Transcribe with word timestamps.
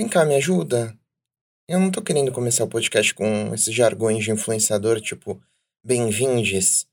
Vem 0.00 0.08
cá, 0.08 0.24
me 0.24 0.34
ajuda. 0.34 0.98
Eu 1.68 1.78
não 1.78 1.90
tô 1.90 2.00
querendo 2.00 2.32
começar 2.32 2.64
o 2.64 2.68
podcast 2.68 3.12
com 3.12 3.52
esses 3.52 3.74
jargões 3.74 4.24
de 4.24 4.30
influenciador, 4.30 4.98
tipo, 4.98 5.38
bem-vindes. 5.84 6.88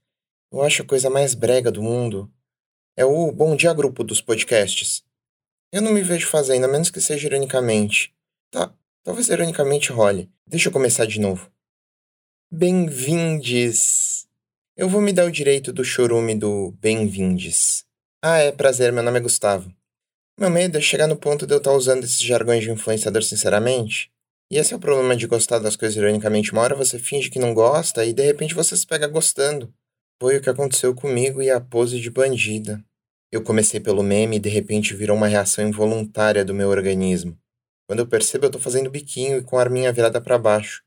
Eu 0.51 0.61
acho 0.61 0.81
a 0.81 0.85
coisa 0.85 1.09
mais 1.09 1.33
brega 1.33 1.71
do 1.71 1.81
mundo. 1.81 2.29
É 2.97 3.05
o 3.05 3.31
bom 3.31 3.55
dia 3.55 3.73
grupo 3.73 4.03
dos 4.03 4.19
podcasts. 4.19 5.05
Eu 5.71 5.81
não 5.81 5.93
me 5.93 6.01
vejo 6.01 6.27
fazendo, 6.27 6.65
a 6.65 6.67
menos 6.67 6.91
que 6.91 6.99
seja 6.99 7.27
ironicamente. 7.27 8.13
Tá, 8.51 8.73
talvez 9.05 9.29
ironicamente 9.29 9.89
role. 9.89 10.29
Deixa 10.45 10.67
eu 10.67 10.73
começar 10.73 11.05
de 11.05 11.21
novo. 11.21 11.49
Bem-vindes. 12.51 14.27
Eu 14.75 14.89
vou 14.89 14.99
me 14.99 15.13
dar 15.13 15.23
o 15.23 15.31
direito 15.31 15.71
do 15.71 15.85
chorume 15.85 16.35
do 16.35 16.73
bem-vindes. 16.81 17.85
Ah, 18.21 18.39
é 18.39 18.51
prazer, 18.51 18.91
meu 18.91 19.01
nome 19.01 19.17
é 19.19 19.21
Gustavo. 19.21 19.76
Meu 20.39 20.51
medo 20.51 20.77
é 20.77 20.81
chegar 20.81 21.07
no 21.07 21.17
ponto 21.17 21.47
de 21.47 21.53
eu 21.55 21.57
estar 21.57 21.71
usando 21.71 22.03
esses 22.03 22.19
jargões 22.19 22.63
de 22.63 22.69
influenciador 22.69 23.23
sinceramente 23.23 24.11
e 24.51 24.57
esse 24.57 24.71
é 24.71 24.77
o 24.77 24.79
problema 24.79 25.15
de 25.15 25.25
gostar 25.25 25.57
das 25.57 25.75
coisas 25.75 25.97
ironicamente. 25.97 26.51
Uma 26.51 26.61
hora 26.61 26.75
você 26.75 26.99
finge 26.99 27.31
que 27.31 27.39
não 27.39 27.55
gosta 27.55 28.05
e 28.05 28.13
de 28.13 28.23
repente 28.23 28.53
você 28.53 28.77
se 28.77 28.85
pega 28.85 29.07
gostando. 29.07 29.73
Foi 30.21 30.37
o 30.37 30.41
que 30.41 30.49
aconteceu 30.49 30.93
comigo 30.93 31.41
e 31.41 31.49
a 31.49 31.59
pose 31.59 31.99
de 31.99 32.11
bandida. 32.11 32.85
Eu 33.31 33.43
comecei 33.43 33.79
pelo 33.79 34.03
meme 34.03 34.35
e 34.35 34.39
de 34.39 34.47
repente 34.47 34.93
virou 34.93 35.17
uma 35.17 35.27
reação 35.27 35.67
involuntária 35.67 36.45
do 36.45 36.53
meu 36.53 36.69
organismo. 36.69 37.35
Quando 37.87 37.99
eu 37.99 38.07
percebo, 38.07 38.45
eu 38.45 38.51
tô 38.51 38.59
fazendo 38.59 38.91
biquinho 38.91 39.39
e 39.39 39.43
com 39.43 39.57
a 39.57 39.61
arminha 39.61 39.91
virada 39.91 40.21
para 40.21 40.37
baixo. 40.37 40.83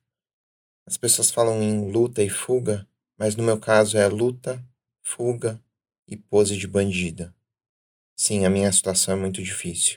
As 0.87 0.97
pessoas 0.97 1.31
falam 1.31 1.61
em 1.61 1.91
luta 1.91 2.23
e 2.23 2.31
fuga, 2.31 2.87
mas 3.19 3.35
no 3.35 3.43
meu 3.43 3.59
caso 3.59 3.99
é 3.99 4.07
luta, 4.07 4.65
fuga 5.03 5.61
e 6.09 6.17
pose 6.17 6.57
de 6.57 6.69
bandida. 6.69 7.35
Sim, 8.23 8.45
a 8.45 8.51
minha 8.51 8.71
situação 8.71 9.15
é 9.15 9.17
muito 9.17 9.43
difícil. 9.43 9.97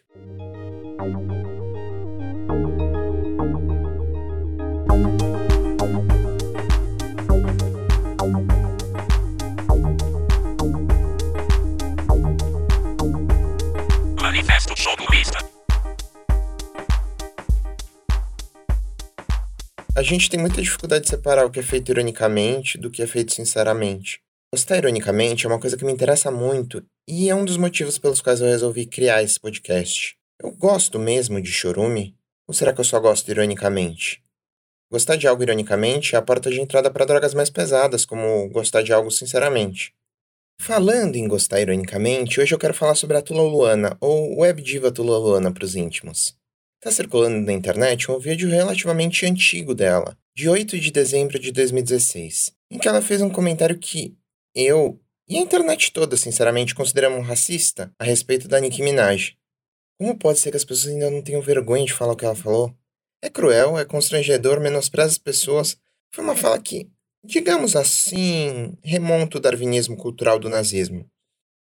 A 19.94 20.02
gente 20.02 20.30
tem 20.30 20.39
muita 20.39 20.61
dificuldade 20.61 21.03
de 21.03 21.09
separar 21.09 21.45
o 21.45 21.52
que 21.52 21.59
é 21.59 21.64
feito 21.64 21.92
ironicamente 21.92 22.78
do 22.78 22.89
que 22.89 23.03
é 23.03 23.05
feito 23.05 23.33
sinceramente. 23.33 24.22
Gostar 24.54 24.78
ironicamente 24.78 25.48
é 25.48 25.50
uma 25.50 25.59
coisa 25.59 25.76
que 25.76 25.84
me 25.84 25.92
interessa 25.92 26.30
muito 26.30 26.86
e 27.08 27.28
é 27.28 27.34
um 27.34 27.44
dos 27.44 27.58
motivos 27.58 27.98
pelos 27.98 28.22
quais 28.22 28.40
eu 28.40 28.46
resolvi 28.46 28.86
criar 28.86 29.23
esse 29.23 29.40
podcast. 29.40 30.16
Eu 30.40 30.52
gosto 30.52 31.00
mesmo 31.00 31.42
de 31.42 31.52
chorume? 31.52 32.16
Ou 32.48 32.54
será 32.54 32.72
que 32.72 32.80
eu 32.80 32.86
só 32.86 33.00
gosto 33.00 33.32
ironicamente? 33.32 34.22
Gostar 34.92 35.16
de 35.16 35.28
algo 35.28 35.42
ironicamente 35.42 36.14
é 36.14 36.20
a 36.20 36.22
porta 36.22 36.52
de 36.52 36.62
entrada 36.62 36.92
para 36.92 37.04
drogas 37.04 37.34
mais 37.34 37.50
pesadas, 37.50 38.06
como 38.06 38.48
gostar 38.50 38.84
de 38.84 38.94
algo 38.94 39.10
sinceramente. 39.10 39.92
Falando 40.62 41.16
em 41.16 41.28
gostar 41.28 41.60
ironicamente, 41.60 42.40
hoje 42.40 42.54
eu 42.54 42.60
quero 42.60 42.76
falar 42.76 42.94
sobre 42.94 43.17
a 43.17 43.23
Tula 43.23 43.42
Luana, 43.42 43.98
ou 44.00 44.38
Web 44.38 44.62
Diva 44.62 44.92
Tula 44.92 45.17
Luana 45.17 45.52
para 45.52 45.66
os 45.66 45.76
íntimos. 45.76 46.38
Está 46.80 46.92
circulando 46.92 47.44
na 47.44 47.54
internet 47.54 48.12
um 48.12 48.20
vídeo 48.20 48.52
relativamente 48.52 49.26
antigo 49.26 49.73
dela, 49.73 50.16
de 50.38 50.48
8 50.48 50.80
de 50.80 50.92
dezembro 50.92 51.40
de 51.40 51.52
2016, 51.52 52.52
em 52.70 52.78
que 52.78 52.88
ela 52.88 53.02
fez 53.02 53.20
um 53.20 53.32
comentário 53.32 53.80
que 53.80 54.16
eu 54.56 55.00
e 55.28 55.38
a 55.38 55.42
internet 55.42 55.92
toda, 55.92 56.18
sinceramente, 56.18 56.76
consideramos 56.76 57.26
racista 57.26 57.92
a 57.98 58.04
respeito 58.04 58.48
da 58.48 58.60
Nicki 58.60 58.84
Minaj. 58.84 59.36
Como 60.00 60.18
pode 60.18 60.40
ser 60.40 60.52
que 60.52 60.58
as 60.58 60.66
pessoas 60.66 60.94
ainda 60.94 61.10
não 61.10 61.22
tenham 61.22 61.42
vergonha 61.42 61.86
de 61.86 61.94
falar 61.94 62.14
o 62.14 62.16
que 62.16 62.26
ela 62.26 62.36
falou? 62.36 62.76
É 63.22 63.30
cruel, 63.30 63.78
é 63.78 63.86
constrangedor, 63.86 64.60
menospreza 64.60 65.12
as 65.12 65.18
pessoas. 65.18 65.78
Foi 66.14 66.23
uma 66.23 66.36
fala 66.36 66.60
que, 66.60 66.90
digamos 67.23 67.76
assim, 67.76 68.77
remonta 68.83 69.38
o 69.38 69.42
darwinismo 69.42 69.95
cultural 69.95 70.38
do 70.38 70.50
nazismo. 70.50 71.10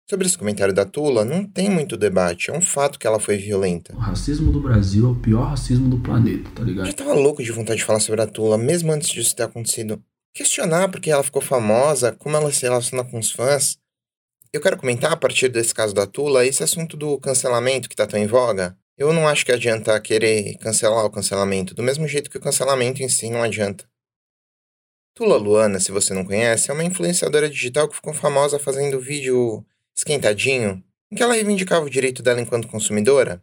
Sobre 0.09 0.27
esse 0.27 0.37
comentário 0.37 0.75
da 0.75 0.84
Tula, 0.84 1.25
não 1.25 1.44
tem 1.44 1.71
muito 1.71 1.97
debate, 1.97 2.50
é 2.50 2.53
um 2.53 2.60
fato 2.60 2.98
que 2.98 3.06
ela 3.06 3.19
foi 3.19 3.38
violenta. 3.38 3.94
O 3.94 3.98
racismo 3.98 4.53
do 4.53 4.60
Brasil 4.60 5.06
é 5.06 5.10
o 5.10 5.15
pior 5.15 5.44
racismo 5.44 5.88
do 5.88 5.98
planeta, 5.98 6.50
tá 6.54 6.62
ligado? 6.62 6.87
Eu 6.87 6.91
já 6.91 6.93
tava 6.93 7.15
louco 7.15 7.43
de 7.43 7.50
vontade 7.50 7.78
de 7.78 7.84
falar 7.84 8.00
sobre 8.00 8.21
a 8.21 8.27
Tula, 8.27 8.59
mesmo 8.59 8.93
antes 8.93 9.09
disso 9.09 9.34
ter 9.34 9.44
acontecido. 9.44 10.03
Questionar 10.34 10.91
porque 10.91 11.12
ela 11.12 11.22
ficou 11.22 11.41
famosa, 11.41 12.11
como 12.11 12.37
ela 12.37 12.50
se 12.50 12.62
relaciona 12.62 13.05
com 13.05 13.21
os 13.21 13.31
fãs. 13.31 13.78
Eu 14.53 14.61
quero 14.61 14.77
comentar, 14.77 15.12
a 15.12 15.17
partir 15.17 15.49
desse 15.49 15.72
caso 15.72 15.95
da 15.95 16.09
Tula, 16.09 16.45
esse 16.45 16.62
assunto 16.62 16.97
do 16.97 17.19
cancelamento 17.21 17.89
que 17.89 17.95
tá 17.95 18.05
tão 18.05 18.19
em 18.19 18.27
voga. 18.27 18.77
Eu 18.99 19.12
não 19.12 19.28
acho 19.28 19.47
que 19.47 19.53
adianta 19.53 20.00
querer 20.00 20.56
cancelar 20.59 21.05
o 21.05 21.11
cancelamento, 21.11 21.72
do 21.72 21.84
mesmo 21.84 22.09
jeito 22.09 22.28
que 22.28 22.37
o 22.37 22.41
cancelamento 22.41 23.00
em 23.00 23.09
si 23.09 23.31
não 23.31 23.45
adianta. 23.45 23.89
Tula 25.15 25.37
Luana, 25.37 25.78
se 25.78 25.93
você 25.93 26.12
não 26.12 26.25
conhece, 26.25 26.69
é 26.69 26.75
uma 26.75 26.83
influenciadora 26.83 27.49
digital 27.49 27.89
que 27.89 27.95
ficou 27.95 28.12
famosa 28.12 28.59
fazendo 28.59 28.99
vídeo 28.99 29.65
esquentadinho, 29.97 30.83
em 31.12 31.16
que 31.16 31.22
ela 31.22 31.34
reivindicava 31.34 31.87
o 31.87 31.91
direito 31.91 32.25
dela 32.25 32.41
enquanto 32.41 32.66
consumidora. 32.66 33.41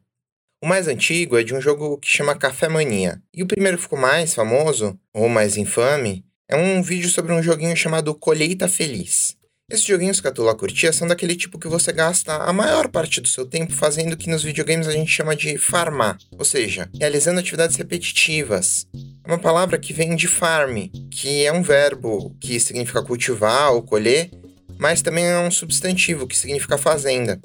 O 0.61 0.67
mais 0.67 0.89
antigo 0.89 1.37
é 1.37 1.43
de 1.43 1.55
um 1.55 1.61
jogo 1.61 1.97
que 1.97 2.09
chama 2.09 2.37
Café 2.37 2.67
Mania, 2.67 3.23
e 3.33 3.41
o 3.41 3.47
primeiro 3.47 3.77
que 3.77 3.83
ficou 3.83 3.97
mais 3.97 4.33
famoso, 4.33 4.99
ou 5.13 5.29
mais 5.29 5.55
infame, 5.55 6.25
é 6.51 6.57
um 6.57 6.83
vídeo 6.83 7.09
sobre 7.09 7.31
um 7.31 7.41
joguinho 7.41 7.75
chamado 7.77 8.13
Colheita 8.13 8.67
Feliz. 8.67 9.37
Esses 9.71 9.85
joguinhos 9.85 10.19
que 10.19 10.27
a 10.27 10.31
Tula 10.31 10.53
curtia 10.53 10.91
são 10.91 11.07
daquele 11.07 11.33
tipo 11.33 11.57
que 11.57 11.69
você 11.69 11.93
gasta 11.93 12.33
a 12.35 12.51
maior 12.51 12.89
parte 12.89 13.21
do 13.21 13.27
seu 13.29 13.45
tempo 13.45 13.71
fazendo 13.71 14.13
o 14.13 14.17
que 14.17 14.29
nos 14.29 14.43
videogames 14.43 14.85
a 14.85 14.91
gente 14.91 15.09
chama 15.09 15.33
de 15.33 15.57
farmar, 15.57 16.17
ou 16.37 16.43
seja, 16.43 16.89
realizando 16.99 17.39
atividades 17.39 17.77
repetitivas. 17.77 18.85
É 19.23 19.31
uma 19.31 19.39
palavra 19.39 19.77
que 19.77 19.93
vem 19.93 20.13
de 20.13 20.27
farm, 20.27 20.89
que 21.09 21.45
é 21.45 21.53
um 21.53 21.61
verbo 21.61 22.35
que 22.41 22.59
significa 22.59 23.01
cultivar 23.01 23.71
ou 23.71 23.81
colher, 23.81 24.29
mas 24.77 25.01
também 25.01 25.23
é 25.23 25.39
um 25.39 25.51
substantivo 25.51 26.27
que 26.27 26.37
significa 26.37 26.77
fazenda. 26.77 27.39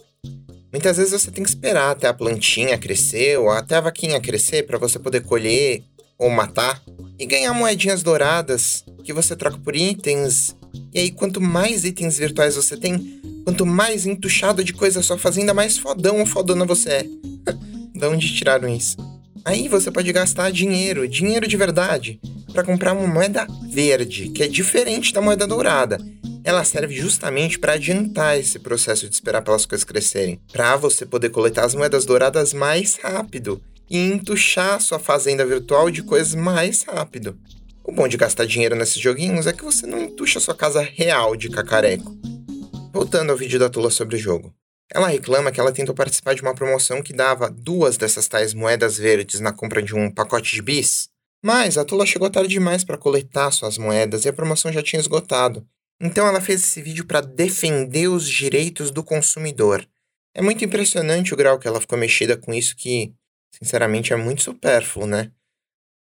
Muitas 0.72 0.96
vezes 0.96 1.12
você 1.12 1.30
tem 1.30 1.44
que 1.44 1.50
esperar 1.50 1.92
até 1.92 2.08
a 2.08 2.12
plantinha 2.12 2.76
crescer 2.76 3.38
ou 3.38 3.50
até 3.50 3.76
a 3.76 3.82
vaquinha 3.82 4.20
crescer 4.20 4.64
para 4.64 4.78
você 4.78 4.98
poder 4.98 5.20
colher 5.20 5.84
ou 6.18 6.28
matar 6.28 6.82
e 7.18 7.26
ganhar 7.26 7.52
moedinhas 7.52 8.02
douradas 8.02 8.84
que 9.04 9.12
você 9.12 9.36
troca 9.36 9.58
por 9.58 9.74
itens. 9.74 10.54
E 10.92 10.98
aí, 10.98 11.10
quanto 11.10 11.40
mais 11.40 11.84
itens 11.84 12.18
virtuais 12.18 12.56
você 12.56 12.76
tem, 12.76 13.20
quanto 13.44 13.64
mais 13.64 14.06
entuchado 14.06 14.64
de 14.64 14.72
coisa 14.72 15.02
sua 15.02 15.18
fazenda, 15.18 15.54
mais 15.54 15.78
fodão 15.78 16.20
ou 16.20 16.26
fodona 16.26 16.64
você 16.64 16.90
é. 16.90 17.02
de 17.94 18.06
onde 18.06 18.34
tiraram 18.34 18.68
isso? 18.68 18.96
Aí 19.44 19.68
você 19.68 19.90
pode 19.90 20.12
gastar 20.12 20.50
dinheiro, 20.50 21.06
dinheiro 21.08 21.46
de 21.46 21.56
verdade, 21.56 22.20
para 22.52 22.64
comprar 22.64 22.92
uma 22.92 23.06
moeda 23.06 23.46
verde, 23.68 24.30
que 24.30 24.42
é 24.42 24.48
diferente 24.48 25.12
da 25.12 25.20
moeda 25.20 25.46
dourada 25.46 25.98
ela 26.46 26.62
serve 26.62 26.94
justamente 26.94 27.58
para 27.58 27.72
adiantar 27.72 28.38
esse 28.38 28.60
processo 28.60 29.08
de 29.08 29.14
esperar 29.16 29.42
pelas 29.42 29.66
coisas 29.66 29.82
crescerem, 29.82 30.40
para 30.52 30.76
você 30.76 31.04
poder 31.04 31.30
coletar 31.30 31.64
as 31.64 31.74
moedas 31.74 32.04
douradas 32.04 32.52
mais 32.52 32.96
rápido 33.02 33.60
e 33.88 33.98
entuchar 33.98 34.80
sua 34.80 34.98
fazenda 34.98 35.44
virtual 35.44 35.90
de 35.90 36.02
coisas 36.02 36.34
mais 36.34 36.82
rápido. 36.82 37.38
O 37.84 37.92
bom 37.92 38.08
de 38.08 38.16
gastar 38.16 38.46
dinheiro 38.46 38.74
nesses 38.74 39.00
joguinhos 39.00 39.46
é 39.46 39.52
que 39.52 39.64
você 39.64 39.86
não 39.86 40.02
entuxa 40.02 40.40
sua 40.40 40.54
casa 40.54 40.82
real 40.82 41.36
de 41.36 41.48
cacareco. 41.48 42.16
Voltando 42.92 43.30
ao 43.30 43.36
vídeo 43.36 43.58
da 43.58 43.70
Tula 43.70 43.90
sobre 43.90 44.16
o 44.16 44.18
jogo. 44.18 44.52
Ela 44.92 45.08
reclama 45.08 45.50
que 45.52 45.60
ela 45.60 45.72
tentou 45.72 45.94
participar 45.94 46.34
de 46.34 46.42
uma 46.42 46.54
promoção 46.54 47.02
que 47.02 47.12
dava 47.12 47.50
duas 47.50 47.96
dessas 47.96 48.28
tais 48.28 48.54
moedas 48.54 48.96
verdes 48.96 49.40
na 49.40 49.52
compra 49.52 49.82
de 49.82 49.94
um 49.94 50.10
pacote 50.10 50.54
de 50.54 50.62
bis, 50.62 51.08
mas 51.44 51.76
a 51.78 51.84
Tula 51.84 52.06
chegou 52.06 52.30
tarde 52.30 52.48
demais 52.48 52.84
para 52.84 52.98
coletar 52.98 53.50
suas 53.50 53.78
moedas 53.78 54.24
e 54.24 54.28
a 54.28 54.32
promoção 54.32 54.72
já 54.72 54.82
tinha 54.82 55.00
esgotado. 55.00 55.66
Então 56.00 56.26
ela 56.26 56.40
fez 56.40 56.62
esse 56.62 56.82
vídeo 56.82 57.04
para 57.04 57.20
defender 57.20 58.08
os 58.08 58.28
direitos 58.28 58.90
do 58.90 59.02
consumidor. 59.02 59.86
É 60.34 60.42
muito 60.42 60.64
impressionante 60.64 61.32
o 61.32 61.36
grau 61.36 61.58
que 61.58 61.66
ela 61.66 61.80
ficou 61.80 61.98
mexida 61.98 62.36
com 62.36 62.52
isso 62.52 62.76
que, 62.76 63.12
sinceramente, 63.50 64.12
é 64.12 64.16
muito 64.16 64.42
supérfluo, 64.42 65.06
né? 65.06 65.30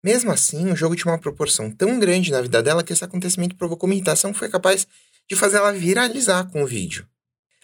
Mesmo 0.02 0.30
assim, 0.30 0.70
o 0.70 0.76
jogo 0.76 0.94
tinha 0.94 1.10
uma 1.10 1.18
proporção 1.18 1.70
tão 1.70 1.98
grande 1.98 2.30
na 2.30 2.42
vida 2.42 2.62
dela 2.62 2.82
que 2.84 2.92
esse 2.92 3.02
acontecimento 3.02 3.56
provocou 3.56 3.88
uma 3.88 3.94
irritação 3.94 4.32
que 4.32 4.38
foi 4.38 4.50
capaz 4.50 4.86
de 5.28 5.34
fazer 5.34 5.56
ela 5.56 5.72
viralizar 5.72 6.44
com 6.50 6.62
o 6.62 6.66
vídeo. 6.66 7.08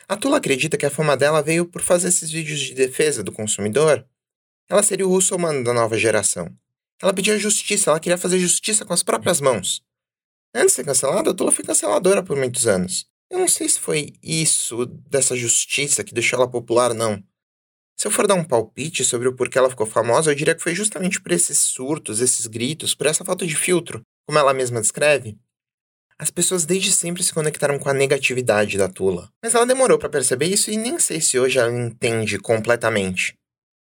A 0.09 0.17
Tula 0.17 0.39
acredita 0.39 0.77
que 0.77 0.87
a 0.87 0.91
fama 0.91 1.17
dela 1.17 1.43
veio 1.43 1.67
por 1.67 1.83
fazer 1.83 2.09
esses 2.09 2.31
vídeos 2.31 2.59
de 2.59 2.75
defesa 2.75 3.23
do 3.23 3.31
consumidor. 3.31 4.05
Ela 4.69 4.83
seria 4.83 5.07
o 5.07 5.11
russomano 5.11 5.63
da 5.63 5.75
nova 5.75 5.99
geração. 5.99 6.51
Ela 7.03 7.13
pedia 7.13 7.39
justiça, 7.39 7.91
ela 7.91 8.01
queria 8.01 8.19
fazer 8.19 8.39
justiça 8.39 8.85
com 8.85 8.93
as 8.93 9.03
próprias 9.03 9.41
mãos. 9.41 9.83
Antes 10.55 10.71
de 10.71 10.77
ser 10.77 10.85
cancelada, 10.85 11.31
a 11.31 11.35
Tula 11.35 11.53
foi 11.53 11.65
canceladora 11.65 12.23
por 12.23 12.37
muitos 12.37 12.67
anos. 12.67 13.07
Eu 13.31 13.39
não 13.39 13.47
sei 13.47 13.69
se 13.69 13.79
foi 13.79 14.15
isso, 14.23 14.87
dessa 14.87 15.37
justiça, 15.37 16.03
que 16.03 16.13
deixou 16.13 16.39
ela 16.39 16.51
popular, 16.51 16.93
não. 16.93 17.23
Se 18.01 18.07
eu 18.07 18.11
for 18.11 18.27
dar 18.27 18.35
um 18.35 18.43
palpite 18.43 19.05
sobre 19.05 19.29
o 19.29 19.35
porquê 19.35 19.59
ela 19.59 19.69
ficou 19.69 19.85
famosa, 19.85 20.31
eu 20.31 20.35
diria 20.35 20.55
que 20.55 20.63
foi 20.63 20.75
justamente 20.75 21.21
por 21.21 21.33
esses 21.33 21.59
surtos, 21.59 22.23
esses 22.23 22.47
gritos, 22.47 22.95
por 22.95 23.07
essa 23.07 23.27
falta 23.27 23.47
de 23.47 23.55
filtro, 23.55 24.01
como 24.27 24.39
ela 24.39 24.55
mesma 24.55 24.81
descreve. 24.81 25.37
As 26.19 26.31
pessoas 26.31 26.65
desde 26.65 26.93
sempre 26.93 27.23
se 27.23 27.35
conectaram 27.35 27.79
com 27.79 27.91
a 27.91 27.93
negatividade 27.93 28.79
da 28.79 28.89
Tula. 28.89 29.29
Mas 29.45 29.55
ela 29.55 29.67
demorou 29.67 29.99
para 29.99 30.09
perceber 30.09 30.47
isso 30.47 30.71
e 30.71 30.79
nem 30.79 30.99
sei 30.99 31.21
se 31.21 31.39
hoje 31.39 31.59
ela 31.59 31.71
entende 31.71 32.39
completamente. 32.39 33.35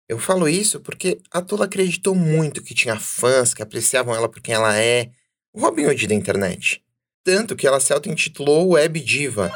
Eu 0.08 0.18
falo 0.18 0.48
isso 0.48 0.80
porque 0.80 1.20
a 1.30 1.42
Tula 1.42 1.66
acreditou 1.66 2.14
muito 2.14 2.62
que 2.62 2.74
tinha 2.74 2.98
fãs 2.98 3.52
que 3.52 3.62
apreciavam 3.62 4.14
ela 4.14 4.26
por 4.26 4.40
quem 4.40 4.54
ela 4.54 4.74
é, 4.74 5.10
o 5.52 5.60
Robin 5.60 5.84
Hood 5.84 6.06
da 6.06 6.14
internet. 6.14 6.82
Tanto 7.22 7.54
que 7.54 7.66
ela 7.66 7.78
se 7.78 7.92
auto-intitulou 7.92 8.70
Web 8.70 9.00
Diva. 9.00 9.52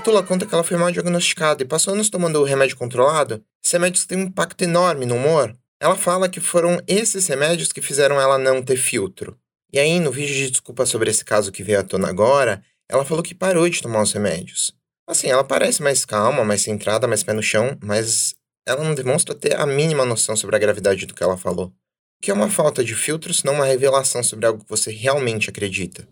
A 0.00 0.02
Tula 0.02 0.22
conta 0.22 0.46
que 0.46 0.54
ela 0.54 0.64
foi 0.64 0.78
mal 0.78 0.90
diagnosticada 0.90 1.62
e 1.62 1.66
passou 1.66 1.92
anos 1.92 2.08
tomando 2.08 2.40
o 2.40 2.42
remédio 2.42 2.74
controlado. 2.74 3.44
Esses 3.62 3.72
remédios 3.74 4.06
têm 4.06 4.16
um 4.16 4.22
impacto 4.22 4.62
enorme 4.62 5.04
no 5.04 5.14
humor. 5.14 5.54
Ela 5.78 5.94
fala 5.94 6.26
que 6.26 6.40
foram 6.40 6.80
esses 6.88 7.26
remédios 7.26 7.70
que 7.70 7.82
fizeram 7.82 8.18
ela 8.18 8.38
não 8.38 8.62
ter 8.62 8.78
filtro. 8.78 9.36
E 9.70 9.78
aí, 9.78 10.00
no 10.00 10.10
vídeo 10.10 10.34
de 10.34 10.52
desculpa 10.52 10.86
sobre 10.86 11.10
esse 11.10 11.22
caso 11.22 11.52
que 11.52 11.62
veio 11.62 11.80
à 11.80 11.82
tona 11.82 12.08
agora, 12.08 12.64
ela 12.88 13.04
falou 13.04 13.22
que 13.22 13.34
parou 13.34 13.68
de 13.68 13.82
tomar 13.82 14.00
os 14.00 14.10
remédios. 14.10 14.72
Assim, 15.06 15.28
ela 15.28 15.44
parece 15.44 15.82
mais 15.82 16.06
calma, 16.06 16.46
mais 16.46 16.62
centrada, 16.62 17.06
mais 17.06 17.22
pé 17.22 17.34
no 17.34 17.42
chão, 17.42 17.76
mas 17.84 18.34
ela 18.66 18.82
não 18.82 18.94
demonstra 18.94 19.34
ter 19.34 19.54
a 19.54 19.66
mínima 19.66 20.06
noção 20.06 20.34
sobre 20.34 20.56
a 20.56 20.58
gravidade 20.58 21.04
do 21.04 21.12
que 21.12 21.22
ela 21.22 21.36
falou. 21.36 21.66
O 21.66 21.72
que 22.22 22.30
é 22.30 22.34
uma 22.34 22.48
falta 22.48 22.82
de 22.82 22.94
filtro, 22.94 23.34
senão 23.34 23.52
uma 23.52 23.66
revelação 23.66 24.22
sobre 24.22 24.46
algo 24.46 24.64
que 24.64 24.70
você 24.70 24.90
realmente 24.90 25.50
acredita. 25.50 26.08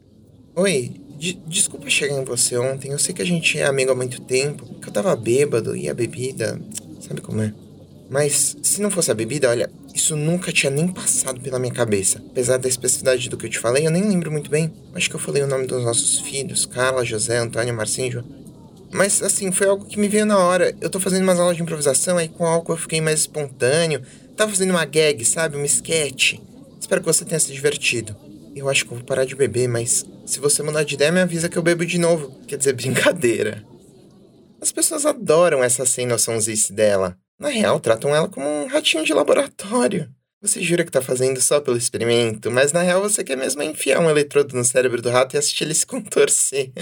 Oi, 0.54 1.07
desculpa 1.46 1.90
chegar 1.90 2.16
em 2.16 2.24
você 2.24 2.56
ontem. 2.56 2.92
Eu 2.92 2.98
sei 2.98 3.14
que 3.14 3.22
a 3.22 3.26
gente 3.26 3.58
é 3.58 3.66
amigo 3.66 3.90
há 3.90 3.94
muito 3.94 4.20
tempo, 4.20 4.64
que 4.80 4.88
eu 4.88 4.92
tava 4.92 5.14
bêbado 5.16 5.76
e 5.76 5.88
a 5.88 5.94
bebida. 5.94 6.60
Sabe 7.00 7.20
como 7.20 7.42
é? 7.42 7.52
Mas 8.08 8.56
se 8.62 8.80
não 8.80 8.90
fosse 8.90 9.10
a 9.10 9.14
bebida, 9.14 9.50
olha, 9.50 9.70
isso 9.94 10.16
nunca 10.16 10.52
tinha 10.52 10.70
nem 10.70 10.88
passado 10.88 11.40
pela 11.40 11.58
minha 11.58 11.72
cabeça. 11.72 12.22
Apesar 12.30 12.56
da 12.56 12.68
especificidade 12.68 13.28
do 13.28 13.36
que 13.36 13.46
eu 13.46 13.50
te 13.50 13.58
falei, 13.58 13.86
eu 13.86 13.90
nem 13.90 14.02
lembro 14.02 14.30
muito 14.30 14.50
bem. 14.50 14.72
Acho 14.94 15.10
que 15.10 15.16
eu 15.16 15.20
falei 15.20 15.42
o 15.42 15.46
nome 15.46 15.66
dos 15.66 15.84
nossos 15.84 16.20
filhos: 16.20 16.64
Carla, 16.64 17.04
José, 17.04 17.36
Antônio, 17.36 17.74
Marcinho. 17.74 18.24
Mas 18.90 19.22
assim, 19.22 19.52
foi 19.52 19.66
algo 19.66 19.84
que 19.84 19.98
me 19.98 20.08
veio 20.08 20.24
na 20.24 20.38
hora. 20.38 20.74
Eu 20.80 20.88
tô 20.88 20.98
fazendo 20.98 21.22
umas 21.22 21.38
aulas 21.38 21.56
de 21.56 21.62
improvisação, 21.62 22.16
aí 22.16 22.28
com 22.28 22.46
álcool 22.46 22.72
eu 22.72 22.78
fiquei 22.78 23.00
mais 23.00 23.20
espontâneo. 23.20 24.00
Tava 24.36 24.50
fazendo 24.50 24.70
uma 24.70 24.84
gag, 24.84 25.22
sabe? 25.24 25.56
Um 25.56 25.64
sketch. 25.64 26.38
Espero 26.80 27.02
que 27.02 27.06
você 27.06 27.24
tenha 27.24 27.38
se 27.38 27.52
divertido. 27.52 28.16
Eu 28.58 28.68
acho 28.68 28.84
que 28.84 28.92
eu 28.92 28.96
vou 28.96 29.06
parar 29.06 29.24
de 29.24 29.36
beber, 29.36 29.68
mas 29.68 30.04
se 30.26 30.40
você 30.40 30.64
mudar 30.64 30.82
de 30.82 30.94
ideia, 30.94 31.12
me 31.12 31.20
avisa 31.20 31.48
que 31.48 31.56
eu 31.56 31.62
bebo 31.62 31.86
de 31.86 31.96
novo. 31.96 32.40
Quer 32.48 32.58
dizer, 32.58 32.72
brincadeira. 32.74 33.64
As 34.60 34.72
pessoas 34.72 35.06
adoram 35.06 35.62
essa 35.62 35.86
sem 35.86 36.06
noçãozice 36.06 36.72
dela. 36.72 37.16
Na 37.38 37.50
real, 37.50 37.78
tratam 37.78 38.14
ela 38.14 38.28
como 38.28 38.44
um 38.44 38.66
ratinho 38.66 39.04
de 39.04 39.14
laboratório. 39.14 40.12
Você 40.42 40.60
jura 40.60 40.84
que 40.84 40.90
tá 40.90 41.00
fazendo 41.00 41.40
só 41.40 41.60
pelo 41.60 41.76
experimento, 41.76 42.50
mas 42.50 42.72
na 42.72 42.82
real 42.82 43.00
você 43.00 43.22
quer 43.22 43.36
mesmo 43.36 43.62
enfiar 43.62 44.00
um 44.00 44.10
eletrodo 44.10 44.56
no 44.56 44.64
cérebro 44.64 45.00
do 45.00 45.08
rato 45.08 45.36
e 45.36 45.38
assistir 45.38 45.62
ele 45.62 45.74
se 45.74 45.86
contorcer. 45.86 46.72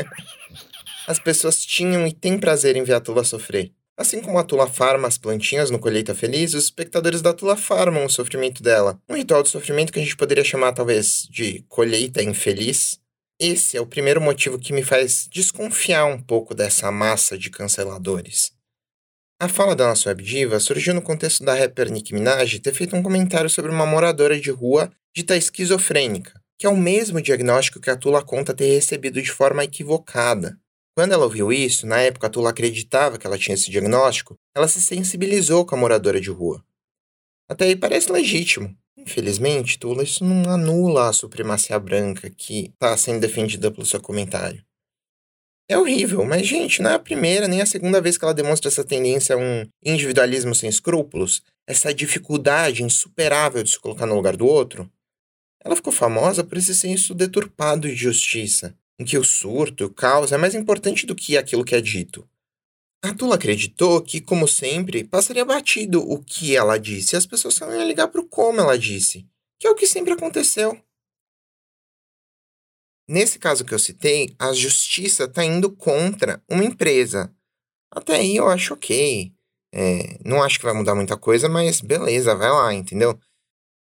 As 1.06 1.18
pessoas 1.18 1.64
tinham 1.64 2.06
e 2.06 2.12
têm 2.12 2.38
prazer 2.38 2.74
em 2.74 2.84
ver 2.84 2.94
a 2.94 3.00
Tula 3.00 3.22
sofrer. 3.22 3.70
Assim 3.98 4.20
como 4.20 4.38
a 4.38 4.44
Tula 4.44 4.66
farma 4.66 5.08
as 5.08 5.16
plantinhas 5.16 5.70
no 5.70 5.78
Colheita 5.78 6.14
Feliz, 6.14 6.52
os 6.52 6.64
espectadores 6.64 7.22
da 7.22 7.32
Tula 7.32 7.56
farmam 7.56 8.04
o 8.04 8.10
sofrimento 8.10 8.62
dela. 8.62 9.00
Um 9.08 9.14
ritual 9.16 9.42
de 9.42 9.48
sofrimento 9.48 9.90
que 9.90 9.98
a 9.98 10.02
gente 10.02 10.16
poderia 10.16 10.44
chamar, 10.44 10.72
talvez, 10.72 11.26
de 11.30 11.64
colheita 11.66 12.22
infeliz. 12.22 13.00
Esse 13.40 13.76
é 13.76 13.80
o 13.80 13.86
primeiro 13.86 14.20
motivo 14.20 14.58
que 14.58 14.72
me 14.72 14.82
faz 14.82 15.26
desconfiar 15.32 16.04
um 16.04 16.20
pouco 16.20 16.54
dessa 16.54 16.92
massa 16.92 17.38
de 17.38 17.48
canceladores. 17.48 18.52
A 19.40 19.48
fala 19.48 19.74
da 19.74 19.88
nossa 19.88 20.10
webdiva 20.10 20.60
surgiu 20.60 20.94
no 20.94 21.02
contexto 21.02 21.44
da 21.44 21.54
rapper 21.54 21.90
Nicki 21.90 22.14
Minaj 22.14 22.58
ter 22.58 22.74
feito 22.74 22.96
um 22.96 23.02
comentário 23.02 23.48
sobre 23.48 23.70
uma 23.70 23.86
moradora 23.86 24.38
de 24.38 24.50
rua 24.50 24.90
dita 25.14 25.36
esquizofrênica, 25.36 26.38
que 26.58 26.66
é 26.66 26.70
o 26.70 26.76
mesmo 26.76 27.20
diagnóstico 27.20 27.80
que 27.80 27.90
a 27.90 27.96
Tula 27.96 28.22
conta 28.22 28.54
ter 28.54 28.72
recebido 28.74 29.20
de 29.20 29.30
forma 29.30 29.64
equivocada. 29.64 30.58
Quando 30.96 31.12
ela 31.12 31.24
ouviu 31.24 31.52
isso, 31.52 31.86
na 31.86 32.00
época 32.00 32.26
a 32.26 32.30
Tula 32.30 32.48
acreditava 32.48 33.18
que 33.18 33.26
ela 33.26 33.36
tinha 33.36 33.54
esse 33.54 33.70
diagnóstico, 33.70 34.34
ela 34.54 34.66
se 34.66 34.82
sensibilizou 34.82 35.66
com 35.66 35.74
a 35.74 35.78
moradora 35.78 36.18
de 36.18 36.30
rua. 36.30 36.64
Até 37.50 37.66
aí 37.66 37.76
parece 37.76 38.10
legítimo. 38.10 38.74
Infelizmente, 38.96 39.78
Tula, 39.78 40.02
isso 40.02 40.24
não 40.24 40.50
anula 40.50 41.10
a 41.10 41.12
supremacia 41.12 41.78
branca 41.78 42.30
que 42.30 42.72
está 42.72 42.96
sendo 42.96 43.20
defendida 43.20 43.70
pelo 43.70 43.84
seu 43.84 44.00
comentário. 44.00 44.64
É 45.68 45.76
horrível, 45.76 46.24
mas, 46.24 46.46
gente, 46.46 46.80
não 46.80 46.90
é 46.90 46.94
a 46.94 46.98
primeira 46.98 47.46
nem 47.46 47.60
a 47.60 47.66
segunda 47.66 48.00
vez 48.00 48.16
que 48.16 48.24
ela 48.24 48.32
demonstra 48.32 48.68
essa 48.68 48.82
tendência 48.82 49.34
a 49.34 49.38
um 49.38 49.68
individualismo 49.84 50.54
sem 50.54 50.70
escrúpulos, 50.70 51.42
essa 51.66 51.92
dificuldade 51.92 52.82
insuperável 52.82 53.62
de 53.62 53.70
se 53.70 53.78
colocar 53.78 54.06
no 54.06 54.14
lugar 54.14 54.34
do 54.34 54.46
outro. 54.46 54.90
Ela 55.62 55.76
ficou 55.76 55.92
famosa 55.92 56.42
por 56.42 56.56
esse 56.56 56.74
senso 56.74 57.14
deturpado 57.14 57.86
de 57.86 57.96
justiça, 57.96 58.74
em 58.98 59.04
que 59.04 59.18
o 59.18 59.24
surto, 59.24 59.90
caos 59.90 60.32
é 60.32 60.36
mais 60.36 60.54
importante 60.54 61.06
do 61.06 61.14
que 61.14 61.36
aquilo 61.36 61.64
que 61.64 61.74
é 61.74 61.80
dito. 61.80 62.28
A 63.02 63.14
Tula 63.14 63.36
acreditou 63.36 64.02
que, 64.02 64.20
como 64.20 64.48
sempre, 64.48 65.04
passaria 65.04 65.44
batido 65.44 66.00
o 66.00 66.22
que 66.22 66.56
ela 66.56 66.78
disse 66.78 67.14
e 67.14 67.16
as 67.16 67.26
pessoas 67.26 67.54
só 67.54 67.70
iam 67.70 67.86
ligar 67.86 68.08
para 68.08 68.20
o 68.20 68.28
como 68.28 68.60
ela 68.60 68.78
disse, 68.78 69.26
que 69.60 69.66
é 69.66 69.70
o 69.70 69.74
que 69.74 69.86
sempre 69.86 70.12
aconteceu. 70.12 70.80
Nesse 73.08 73.38
caso 73.38 73.64
que 73.64 73.72
eu 73.72 73.78
citei, 73.78 74.34
a 74.38 74.52
justiça 74.52 75.24
está 75.24 75.44
indo 75.44 75.70
contra 75.70 76.42
uma 76.48 76.64
empresa. 76.64 77.32
Até 77.90 78.16
aí 78.16 78.36
eu 78.36 78.48
acho 78.48 78.74
ok. 78.74 79.32
É, 79.72 80.18
não 80.24 80.42
acho 80.42 80.58
que 80.58 80.64
vai 80.64 80.74
mudar 80.74 80.94
muita 80.94 81.16
coisa, 81.16 81.48
mas 81.48 81.80
beleza, 81.80 82.34
vai 82.34 82.50
lá, 82.50 82.74
entendeu? 82.74 83.18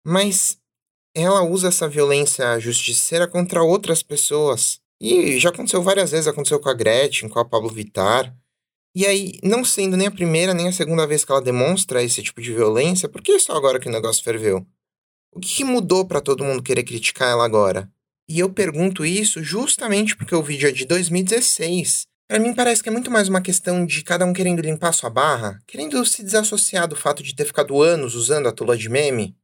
Mas 0.06 0.60
ela 1.14 1.42
usa 1.42 1.68
essa 1.68 1.88
violência 1.88 2.60
justiceira 2.60 3.26
contra 3.26 3.62
outras 3.62 4.02
pessoas. 4.02 4.80
E 5.00 5.38
já 5.38 5.50
aconteceu 5.50 5.82
várias 5.82 6.10
vezes, 6.10 6.26
aconteceu 6.26 6.58
com 6.58 6.68
a 6.68 6.74
Gretchen, 6.74 7.28
com 7.28 7.38
a 7.38 7.44
Pablo 7.44 7.70
Vittar. 7.70 8.34
E 8.94 9.06
aí, 9.06 9.38
não 9.44 9.64
sendo 9.64 9.96
nem 9.96 10.08
a 10.08 10.10
primeira 10.10 10.52
nem 10.52 10.68
a 10.68 10.72
segunda 10.72 11.06
vez 11.06 11.24
que 11.24 11.30
ela 11.30 11.40
demonstra 11.40 12.02
esse 12.02 12.22
tipo 12.22 12.40
de 12.40 12.52
violência, 12.52 13.08
por 13.08 13.22
que 13.22 13.38
só 13.38 13.52
agora 13.54 13.78
que 13.78 13.88
o 13.88 13.92
negócio 13.92 14.24
ferveu? 14.24 14.66
O 15.32 15.38
que 15.38 15.62
mudou 15.62 16.06
para 16.06 16.20
todo 16.20 16.42
mundo 16.42 16.62
querer 16.62 16.82
criticar 16.82 17.30
ela 17.30 17.44
agora? 17.44 17.88
E 18.28 18.40
eu 18.40 18.50
pergunto 18.50 19.06
isso 19.06 19.42
justamente 19.42 20.16
porque 20.16 20.34
o 20.34 20.42
vídeo 20.42 20.68
é 20.68 20.72
de 20.72 20.84
2016. 20.84 22.02
Para 22.28 22.38
mim 22.38 22.52
parece 22.52 22.82
que 22.82 22.88
é 22.88 22.92
muito 22.92 23.10
mais 23.10 23.28
uma 23.28 23.40
questão 23.40 23.86
de 23.86 24.02
cada 24.02 24.26
um 24.26 24.34
querendo 24.34 24.60
limpar 24.60 24.92
sua 24.92 25.08
barra, 25.08 25.58
querendo 25.66 26.04
se 26.04 26.22
desassociar 26.22 26.86
do 26.86 26.96
fato 26.96 27.22
de 27.22 27.34
ter 27.34 27.46
ficado 27.46 27.80
anos 27.80 28.14
usando 28.14 28.48
a 28.48 28.52
tula 28.52 28.76
de 28.76 28.88
meme. 28.88 29.34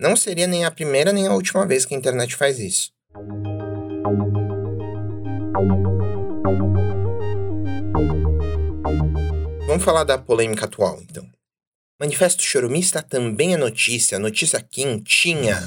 Não 0.00 0.14
seria 0.14 0.46
nem 0.46 0.64
a 0.64 0.70
primeira 0.70 1.12
nem 1.12 1.26
a 1.26 1.34
última 1.34 1.66
vez 1.66 1.84
que 1.84 1.94
a 1.94 1.98
internet 1.98 2.36
faz 2.36 2.60
isso. 2.60 2.92
Vamos 9.66 9.82
falar 9.82 10.04
da 10.04 10.16
polêmica 10.16 10.66
atual, 10.66 11.00
então. 11.02 11.28
Manifesto 11.98 12.44
Chorumista 12.44 13.02
também 13.02 13.54
é 13.54 13.56
notícia, 13.56 14.20
notícia 14.20 14.60
quentinha. 14.62 15.58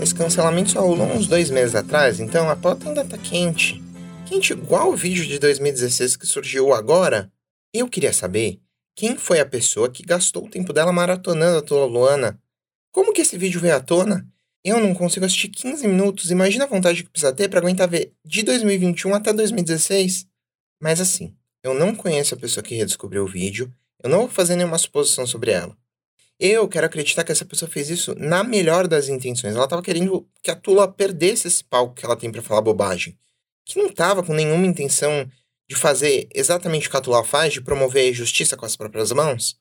Esse 0.00 0.14
cancelamento 0.14 0.70
só 0.70 0.80
rolou 0.80 1.06
uns 1.08 1.26
dois 1.26 1.50
meses 1.50 1.74
atrás, 1.74 2.18
então 2.20 2.48
a 2.48 2.56
pauta 2.56 2.88
ainda 2.88 3.04
tá 3.04 3.18
quente. 3.18 3.82
Quente 4.26 4.54
igual 4.54 4.92
o 4.92 4.96
vídeo 4.96 5.26
de 5.26 5.38
2016 5.38 6.16
que 6.16 6.26
surgiu 6.26 6.72
agora. 6.72 7.30
Eu 7.74 7.86
queria 7.86 8.14
saber 8.14 8.58
quem 8.96 9.18
foi 9.18 9.40
a 9.40 9.46
pessoa 9.46 9.90
que 9.90 10.02
gastou 10.02 10.46
o 10.46 10.50
tempo 10.50 10.72
dela 10.72 10.90
maratonando 10.90 11.58
a 11.58 11.62
Tula 11.62 11.84
Luana. 11.84 12.40
Como 12.90 13.12
que 13.12 13.20
esse 13.20 13.36
vídeo 13.36 13.60
veio 13.60 13.76
à 13.76 13.80
tona? 13.80 14.26
Eu 14.64 14.78
não 14.78 14.94
consigo 14.94 15.26
assistir 15.26 15.48
15 15.48 15.88
minutos, 15.88 16.30
imagina 16.30 16.64
a 16.64 16.68
vontade 16.68 17.02
que 17.02 17.10
precisa 17.10 17.32
ter 17.32 17.48
para 17.48 17.58
aguentar 17.58 17.88
ver 17.88 18.12
de 18.24 18.42
2021 18.42 19.14
até 19.14 19.32
2016. 19.32 20.26
Mas 20.80 21.00
assim, 21.00 21.34
eu 21.62 21.74
não 21.74 21.94
conheço 21.94 22.34
a 22.34 22.38
pessoa 22.38 22.62
que 22.62 22.74
redescobriu 22.74 23.24
o 23.24 23.28
vídeo, 23.28 23.72
eu 24.02 24.10
não 24.10 24.20
vou 24.20 24.28
fazer 24.28 24.56
nenhuma 24.56 24.78
suposição 24.78 25.26
sobre 25.26 25.50
ela. 25.50 25.76
Eu 26.38 26.68
quero 26.68 26.86
acreditar 26.86 27.22
que 27.22 27.30
essa 27.30 27.44
pessoa 27.44 27.70
fez 27.70 27.88
isso 27.88 28.16
na 28.16 28.42
melhor 28.42 28.88
das 28.88 29.08
intenções. 29.08 29.54
Ela 29.54 29.64
estava 29.64 29.82
querendo 29.82 30.28
que 30.42 30.50
a 30.50 30.56
Tula 30.56 30.90
perdesse 30.90 31.46
esse 31.46 31.62
palco 31.62 31.94
que 31.94 32.04
ela 32.04 32.16
tem 32.16 32.32
para 32.32 32.42
falar 32.42 32.60
bobagem. 32.60 33.16
Que 33.64 33.78
não 33.78 33.86
estava 33.86 34.24
com 34.24 34.34
nenhuma 34.34 34.66
intenção 34.66 35.30
de 35.68 35.76
fazer 35.76 36.28
exatamente 36.34 36.88
o 36.88 36.90
que 36.90 36.96
a 36.96 37.00
Tula 37.00 37.22
faz, 37.22 37.52
de 37.52 37.60
promover 37.60 38.10
a 38.10 38.12
justiça 38.12 38.56
com 38.56 38.66
as 38.66 38.74
próprias 38.74 39.12
mãos. 39.12 39.56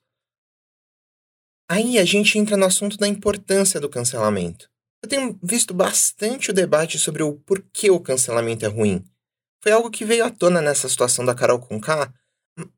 Aí 1.69 1.99
a 1.99 2.03
gente 2.03 2.37
entra 2.39 2.57
no 2.57 2.65
assunto 2.65 2.97
da 2.97 3.07
importância 3.07 3.79
do 3.79 3.87
cancelamento. 3.87 4.70
Eu 5.03 5.09
tenho 5.09 5.39
visto 5.41 5.73
bastante 5.73 6.51
o 6.51 6.53
debate 6.53 6.99
sobre 6.99 7.23
o 7.23 7.33
porquê 7.33 7.89
o 7.89 7.99
cancelamento 7.99 8.65
é 8.65 8.69
ruim. 8.69 9.03
Foi 9.63 9.71
algo 9.71 9.89
que 9.89 10.05
veio 10.05 10.25
à 10.25 10.29
tona 10.29 10.61
nessa 10.61 10.87
situação 10.87 11.25
da 11.25 11.35
Carol 11.35 11.59
Conká, 11.59 12.13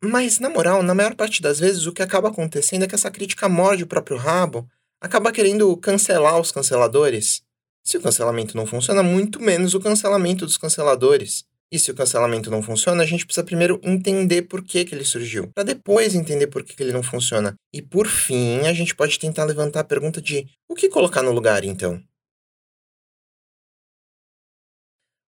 mas, 0.03 0.39
na 0.39 0.49
moral, 0.49 0.83
na 0.83 0.93
maior 0.93 1.15
parte 1.15 1.41
das 1.41 1.59
vezes, 1.59 1.85
o 1.85 1.91
que 1.91 2.01
acaba 2.01 2.29
acontecendo 2.29 2.83
é 2.83 2.87
que 2.87 2.95
essa 2.95 3.11
crítica 3.11 3.49
morde 3.49 3.83
o 3.83 3.87
próprio 3.87 4.17
rabo, 4.17 4.67
acaba 5.01 5.31
querendo 5.31 5.75
cancelar 5.77 6.39
os 6.39 6.51
canceladores. 6.51 7.41
Se 7.83 7.97
o 7.97 8.01
cancelamento 8.01 8.55
não 8.55 8.65
funciona, 8.65 9.03
muito 9.03 9.41
menos 9.41 9.73
o 9.73 9.79
cancelamento 9.79 10.45
dos 10.45 10.57
canceladores. 10.57 11.43
E 11.71 11.79
se 11.79 11.91
o 11.91 11.95
cancelamento 11.95 12.51
não 12.51 12.61
funciona, 12.61 13.03
a 13.03 13.05
gente 13.05 13.25
precisa 13.25 13.43
primeiro 13.43 13.81
entender 13.83 14.43
por 14.43 14.63
que, 14.63 14.85
que 14.85 14.93
ele 14.93 15.03
surgiu, 15.03 15.51
para 15.53 15.63
depois 15.63 16.13
entender 16.13 16.47
por 16.47 16.63
que, 16.63 16.75
que 16.75 16.83
ele 16.83 16.93
não 16.93 17.01
funciona. 17.01 17.55
E 17.73 17.81
por 17.81 18.07
fim, 18.07 18.59
a 18.59 18.73
gente 18.73 18.95
pode 18.95 19.17
tentar 19.19 19.43
levantar 19.43 19.79
a 19.79 19.83
pergunta 19.83 20.21
de 20.21 20.47
o 20.69 20.75
que 20.75 20.87
colocar 20.87 21.23
no 21.23 21.31
lugar 21.31 21.65
então? 21.65 22.01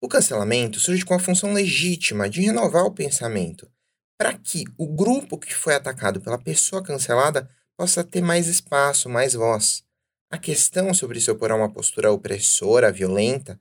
O 0.03 0.07
cancelamento 0.09 0.81
surge 0.81 1.05
com 1.05 1.13
a 1.13 1.19
função 1.19 1.53
legítima 1.53 2.29
de 2.29 2.41
renovar 2.41 2.83
o 2.83 2.91
pensamento, 2.91 3.71
para 4.17 4.33
que 4.33 4.65
o 4.77 4.85
grupo 4.85 5.37
que 5.37 5.55
foi 5.55 5.75
atacado 5.75 6.19
pela 6.19 6.37
pessoa 6.37 6.83
cancelada 6.83 7.49
possa 7.77 8.03
ter 8.03 8.21
mais 8.21 8.47
espaço, 8.47 9.07
mais 9.07 9.33
voz. 9.33 9.81
A 10.29 10.37
questão 10.37 10.93
sobre 10.93 11.21
se 11.21 11.31
opor 11.31 11.51
a 11.51 11.55
uma 11.55 11.71
postura 11.71 12.11
opressora, 12.11 12.91
violenta, 12.91 13.57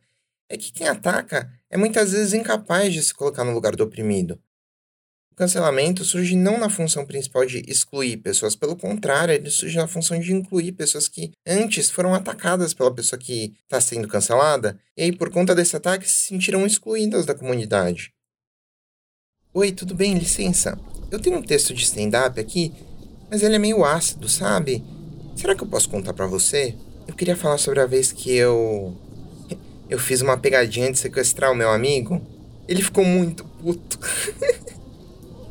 é 0.49 0.59
que 0.59 0.73
quem 0.73 0.89
ataca 0.89 1.49
é 1.71 1.77
muitas 1.77 2.11
vezes 2.11 2.33
incapaz 2.33 2.93
de 2.93 3.05
se 3.05 3.15
colocar 3.15 3.45
no 3.45 3.55
lugar 3.55 3.77
do 3.77 3.85
oprimido. 3.85 4.37
O 5.33 5.35
cancelamento 5.35 6.05
surge 6.05 6.37
não 6.37 6.59
na 6.59 6.69
função 6.69 7.07
principal 7.07 7.47
de 7.47 7.65
excluir 7.67 8.19
pessoas, 8.19 8.55
pelo 8.55 8.77
contrário, 8.77 9.33
ele 9.33 9.49
surge 9.49 9.79
na 9.79 9.89
função 9.89 10.21
de 10.21 10.31
incluir 10.31 10.73
pessoas 10.73 11.09
que 11.09 11.33
antes 11.47 11.89
foram 11.91 12.15
atacadas 12.15 12.75
pela 12.75 12.95
pessoa 12.95 13.19
que 13.19 13.55
está 13.62 13.81
sendo 13.81 14.07
cancelada, 14.07 14.79
e 14.95 15.05
aí, 15.05 15.11
por 15.11 15.31
conta 15.31 15.55
desse 15.55 15.75
ataque, 15.75 16.07
se 16.07 16.27
sentiram 16.27 16.67
excluídas 16.67 17.25
da 17.25 17.35
comunidade. 17.35 18.12
Oi, 19.55 19.73
tudo 19.73 19.95
bem? 19.95 20.19
Licença. 20.19 20.79
Eu 21.11 21.19
tenho 21.19 21.39
um 21.39 21.43
texto 21.43 21.73
de 21.73 21.83
stand-up 21.83 22.39
aqui, 22.39 22.71
mas 23.31 23.43
ele 23.43 23.57
é 23.57 23.59
meio 23.59 23.87
ácido, 23.87 24.29
sabe? 24.29 24.85
Será 25.35 25.55
que 25.57 25.62
eu 25.62 25.69
posso 25.69 25.89
contar 25.89 26.12
para 26.12 26.27
você? 26.27 26.77
Eu 27.09 27.15
queria 27.15 27.37
falar 27.37 27.57
sobre 27.57 27.81
a 27.81 27.87
vez 27.87 28.12
que 28.12 28.35
eu. 28.37 28.95
Eu 29.89 29.99
fiz 29.99 30.23
uma 30.23 30.39
pegadinha 30.39 30.91
de 30.91 30.99
sequestrar 30.99 31.53
o 31.53 31.55
meu 31.55 31.71
amigo. 31.71 32.21
Ele 32.67 32.83
ficou 32.83 33.05
muito 33.05 33.45
puto. 33.45 33.99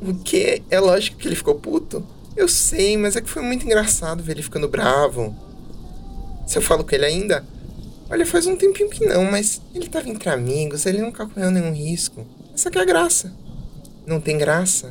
O 0.01 0.15
quê? 0.15 0.63
É 0.71 0.79
lógico 0.79 1.17
que 1.17 1.27
ele 1.27 1.35
ficou 1.35 1.55
puto. 1.55 2.05
Eu 2.35 2.47
sei, 2.47 2.97
mas 2.97 3.15
é 3.15 3.21
que 3.21 3.29
foi 3.29 3.43
muito 3.43 3.65
engraçado 3.65 4.23
ver 4.23 4.31
ele 4.31 4.41
ficando 4.41 4.67
bravo. 4.67 5.35
Se 6.47 6.57
eu 6.57 6.61
falo 6.61 6.83
com 6.83 6.95
ele 6.95 7.05
ainda? 7.05 7.45
Olha, 8.09 8.25
faz 8.25 8.47
um 8.47 8.55
tempinho 8.55 8.89
que 8.89 9.05
não, 9.05 9.25
mas 9.25 9.61
ele 9.75 9.87
tava 9.87 10.09
entre 10.09 10.27
amigos, 10.29 10.87
ele 10.87 11.01
nunca 11.01 11.27
correu 11.27 11.51
nenhum 11.51 11.71
risco. 11.71 12.25
Essa 12.53 12.71
que 12.71 12.79
é 12.79 12.81
a 12.81 12.85
graça. 12.85 13.31
Não 14.07 14.19
tem 14.19 14.39
graça? 14.39 14.89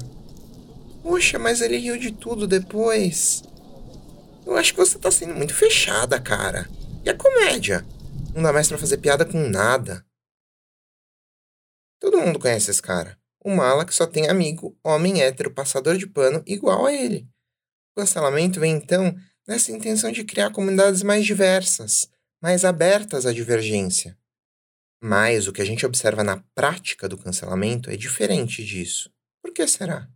Poxa, 1.03 1.41
mas 1.41 1.61
ele 1.61 1.77
riu 1.77 1.99
de 1.99 2.13
tudo 2.13 2.47
depois. 2.47 3.43
Eu 4.47 4.57
acho 4.57 4.73
que 4.73 4.79
você 4.79 4.97
tá 4.97 5.11
sendo 5.11 5.35
muito 5.35 5.55
fechada, 5.55 6.21
cara. 6.21 6.71
E 7.05 7.11
a 7.11 7.17
comédia? 7.17 7.85
Não 8.33 8.43
dá 8.45 8.53
mais 8.53 8.69
pra 8.69 8.79
fazer 8.79 8.99
piada 8.99 9.25
com 9.25 9.49
nada. 9.49 10.05
Todo 11.99 12.19
mundo 12.19 12.39
conhece 12.39 12.71
esse 12.71 12.81
cara 12.81 13.20
o 13.43 13.51
mala 13.51 13.85
que 13.85 13.95
só 13.95 14.07
tem 14.07 14.29
amigo, 14.29 14.77
homem 14.85 15.23
hétero, 15.23 15.53
passador 15.53 15.97
de 15.97 16.07
pano, 16.07 16.43
igual 16.47 16.87
a 16.87 16.93
ele. 16.93 17.27
O 17.93 18.01
cancelamento 18.01 18.61
vem 18.61 18.73
então 18.73 19.17
nessa 19.49 19.73
intenção 19.73 20.13
de 20.13 20.25
criar 20.25 20.51
comunidades 20.51 21.03
mais 21.03 21.25
diversas, 21.25 22.09
mais 22.43 22.65
abertas 22.65 23.27
à 23.27 23.33
divergência. 23.33 24.17
Mas 25.03 25.49
o 25.49 25.53
que 25.53 25.63
a 25.63 25.65
gente 25.65 25.87
observa 25.87 26.23
na 26.23 26.45
prática 26.55 27.09
do 27.09 27.17
cancelamento 27.17 27.91
é 27.91 27.97
diferente 27.97 28.65
disso. 28.65 29.11
Por 29.43 29.53
que 29.53 29.67
será? 29.67 30.09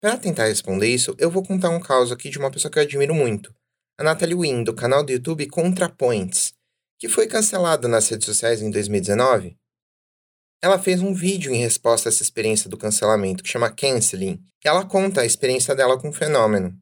Para 0.00 0.18
tentar 0.18 0.46
responder 0.46 0.88
isso, 0.88 1.14
eu 1.18 1.30
vou 1.30 1.42
contar 1.42 1.70
um 1.70 1.80
caso 1.80 2.12
aqui 2.12 2.28
de 2.28 2.38
uma 2.38 2.50
pessoa 2.50 2.70
que 2.70 2.78
eu 2.78 2.82
admiro 2.82 3.14
muito, 3.14 3.54
a 3.98 4.04
Natalie 4.04 4.34
Wynn, 4.34 4.64
do 4.64 4.74
canal 4.74 5.02
do 5.02 5.12
YouTube 5.12 5.46
ContraPoints, 5.46 6.52
que 6.98 7.08
foi 7.08 7.26
cancelada 7.26 7.88
nas 7.88 8.08
redes 8.08 8.26
sociais 8.26 8.60
em 8.60 8.70
2019 8.70 9.56
ela 10.62 10.78
fez 10.78 11.02
um 11.02 11.12
vídeo 11.12 11.52
em 11.52 11.58
resposta 11.58 12.08
a 12.08 12.10
essa 12.10 12.22
experiência 12.22 12.70
do 12.70 12.76
cancelamento, 12.76 13.42
que 13.42 13.50
chama 13.50 13.70
Canceling, 13.70 14.40
e 14.64 14.68
ela 14.68 14.84
conta 14.84 15.22
a 15.22 15.26
experiência 15.26 15.74
dela 15.74 15.98
com 15.98 16.10
o 16.10 16.12
fenômeno. 16.12 16.72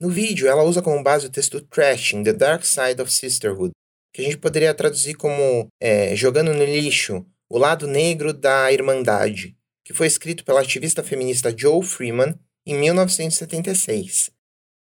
No 0.00 0.08
vídeo, 0.08 0.48
ela 0.48 0.62
usa 0.62 0.80
como 0.80 1.02
base 1.02 1.26
o 1.26 1.30
texto 1.30 1.60
Trashing, 1.60 2.24
The 2.24 2.32
Dark 2.32 2.64
Side 2.64 3.02
of 3.02 3.12
Sisterhood, 3.12 3.72
que 4.14 4.22
a 4.22 4.24
gente 4.24 4.38
poderia 4.38 4.72
traduzir 4.72 5.14
como 5.14 5.68
é, 5.78 6.16
Jogando 6.16 6.54
no 6.54 6.64
Lixo, 6.64 7.26
O 7.50 7.58
Lado 7.58 7.86
Negro 7.86 8.32
da 8.32 8.72
Irmandade, 8.72 9.54
que 9.84 9.92
foi 9.92 10.06
escrito 10.06 10.42
pela 10.42 10.62
ativista 10.62 11.02
feminista 11.02 11.54
Joe 11.54 11.84
Freeman 11.84 12.34
em 12.66 12.74
1976. 12.74 14.30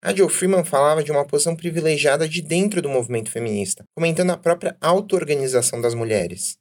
A 0.03 0.13
Joe 0.13 0.29
Freeman 0.29 0.63
falava 0.63 1.03
de 1.03 1.11
uma 1.11 1.25
posição 1.25 1.55
privilegiada 1.55 2.29
de 2.29 2.41
dentro 2.43 2.83
do 2.83 2.89
movimento 2.89 3.31
feminista, 3.31 3.83
comentando 3.95 4.29
a 4.29 4.37
própria 4.37 4.77
auto-organização 4.79 5.81
das 5.81 5.95
mulheres. 5.95 6.59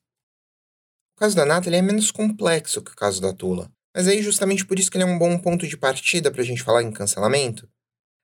O 1.16 1.20
caso 1.20 1.34
da 1.34 1.46
Nathalie 1.46 1.78
é 1.78 1.82
menos 1.82 2.10
complexo 2.10 2.82
que 2.82 2.90
o 2.90 2.94
caso 2.94 3.22
da 3.22 3.32
Tula, 3.32 3.72
mas 3.96 4.06
aí 4.06 4.22
justamente 4.22 4.66
por 4.66 4.78
isso 4.78 4.90
que 4.90 4.98
ele 4.98 5.04
é 5.04 5.06
um 5.06 5.18
bom 5.18 5.38
ponto 5.38 5.66
de 5.66 5.74
partida 5.74 6.30
para 6.30 6.42
a 6.42 6.44
gente 6.44 6.62
falar 6.62 6.82
em 6.82 6.92
cancelamento. 6.92 7.66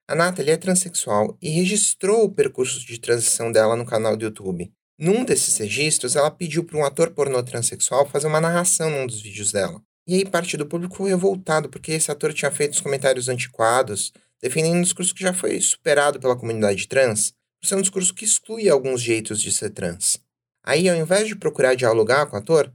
A 0.06 0.14
Nathalie 0.14 0.50
é 0.50 0.56
transexual 0.58 1.38
e 1.40 1.48
registrou 1.48 2.24
o 2.24 2.30
percurso 2.30 2.84
de 2.84 3.00
transição 3.00 3.50
dela 3.50 3.76
no 3.76 3.86
canal 3.86 4.14
do 4.14 4.26
YouTube. 4.26 4.70
Num 4.98 5.24
desses 5.24 5.56
registros, 5.56 6.16
ela 6.16 6.30
pediu 6.30 6.64
para 6.64 6.76
um 6.76 6.84
ator 6.84 7.12
pornô 7.12 7.42
transexual 7.42 8.06
fazer 8.06 8.26
uma 8.26 8.42
narração 8.42 8.90
num 8.90 9.06
dos 9.06 9.22
vídeos 9.22 9.52
dela. 9.52 9.82
E 10.06 10.16
aí 10.16 10.26
parte 10.26 10.58
do 10.58 10.66
público 10.66 10.96
ficou 10.96 11.06
revoltado 11.06 11.70
porque 11.70 11.92
esse 11.92 12.10
ator 12.10 12.34
tinha 12.34 12.50
feito 12.50 12.74
os 12.74 12.80
comentários 12.82 13.26
antiquados, 13.30 14.12
defendendo 14.38 14.76
um 14.76 14.82
discurso 14.82 15.14
que 15.14 15.22
já 15.22 15.32
foi 15.32 15.58
superado 15.62 16.20
pela 16.20 16.36
comunidade 16.36 16.86
trans, 16.86 17.32
por 17.58 17.66
ser 17.66 17.76
um 17.76 17.80
discurso 17.80 18.12
que 18.12 18.26
exclui 18.26 18.68
alguns 18.68 19.00
jeitos 19.00 19.40
de 19.40 19.50
ser 19.50 19.70
trans. 19.70 20.18
Aí, 20.62 20.90
ao 20.90 20.96
invés 20.96 21.26
de 21.26 21.34
procurar 21.34 21.74
dialogar 21.74 22.26
com 22.26 22.36
o 22.36 22.38
ator, 22.38 22.70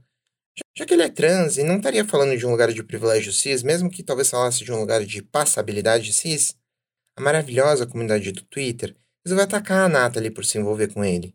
já 0.76 0.86
que 0.86 0.94
ele 0.94 1.02
é 1.02 1.08
trans 1.08 1.58
e 1.58 1.62
não 1.62 1.76
estaria 1.76 2.04
falando 2.04 2.36
de 2.36 2.46
um 2.46 2.50
lugar 2.50 2.72
de 2.72 2.82
privilégio 2.82 3.32
cis, 3.32 3.62
mesmo 3.62 3.90
que 3.90 4.02
talvez 4.02 4.30
falasse 4.30 4.64
de 4.64 4.72
um 4.72 4.78
lugar 4.78 5.04
de 5.04 5.22
passabilidade 5.22 6.12
cis, 6.12 6.56
a 7.16 7.20
maravilhosa 7.20 7.86
comunidade 7.86 8.30
do 8.32 8.42
Twitter 8.42 8.96
resolveu 9.24 9.44
atacar 9.44 9.86
a 9.86 9.88
Natalie 9.88 10.30
por 10.30 10.44
se 10.44 10.58
envolver 10.58 10.92
com 10.92 11.04
ele. 11.04 11.34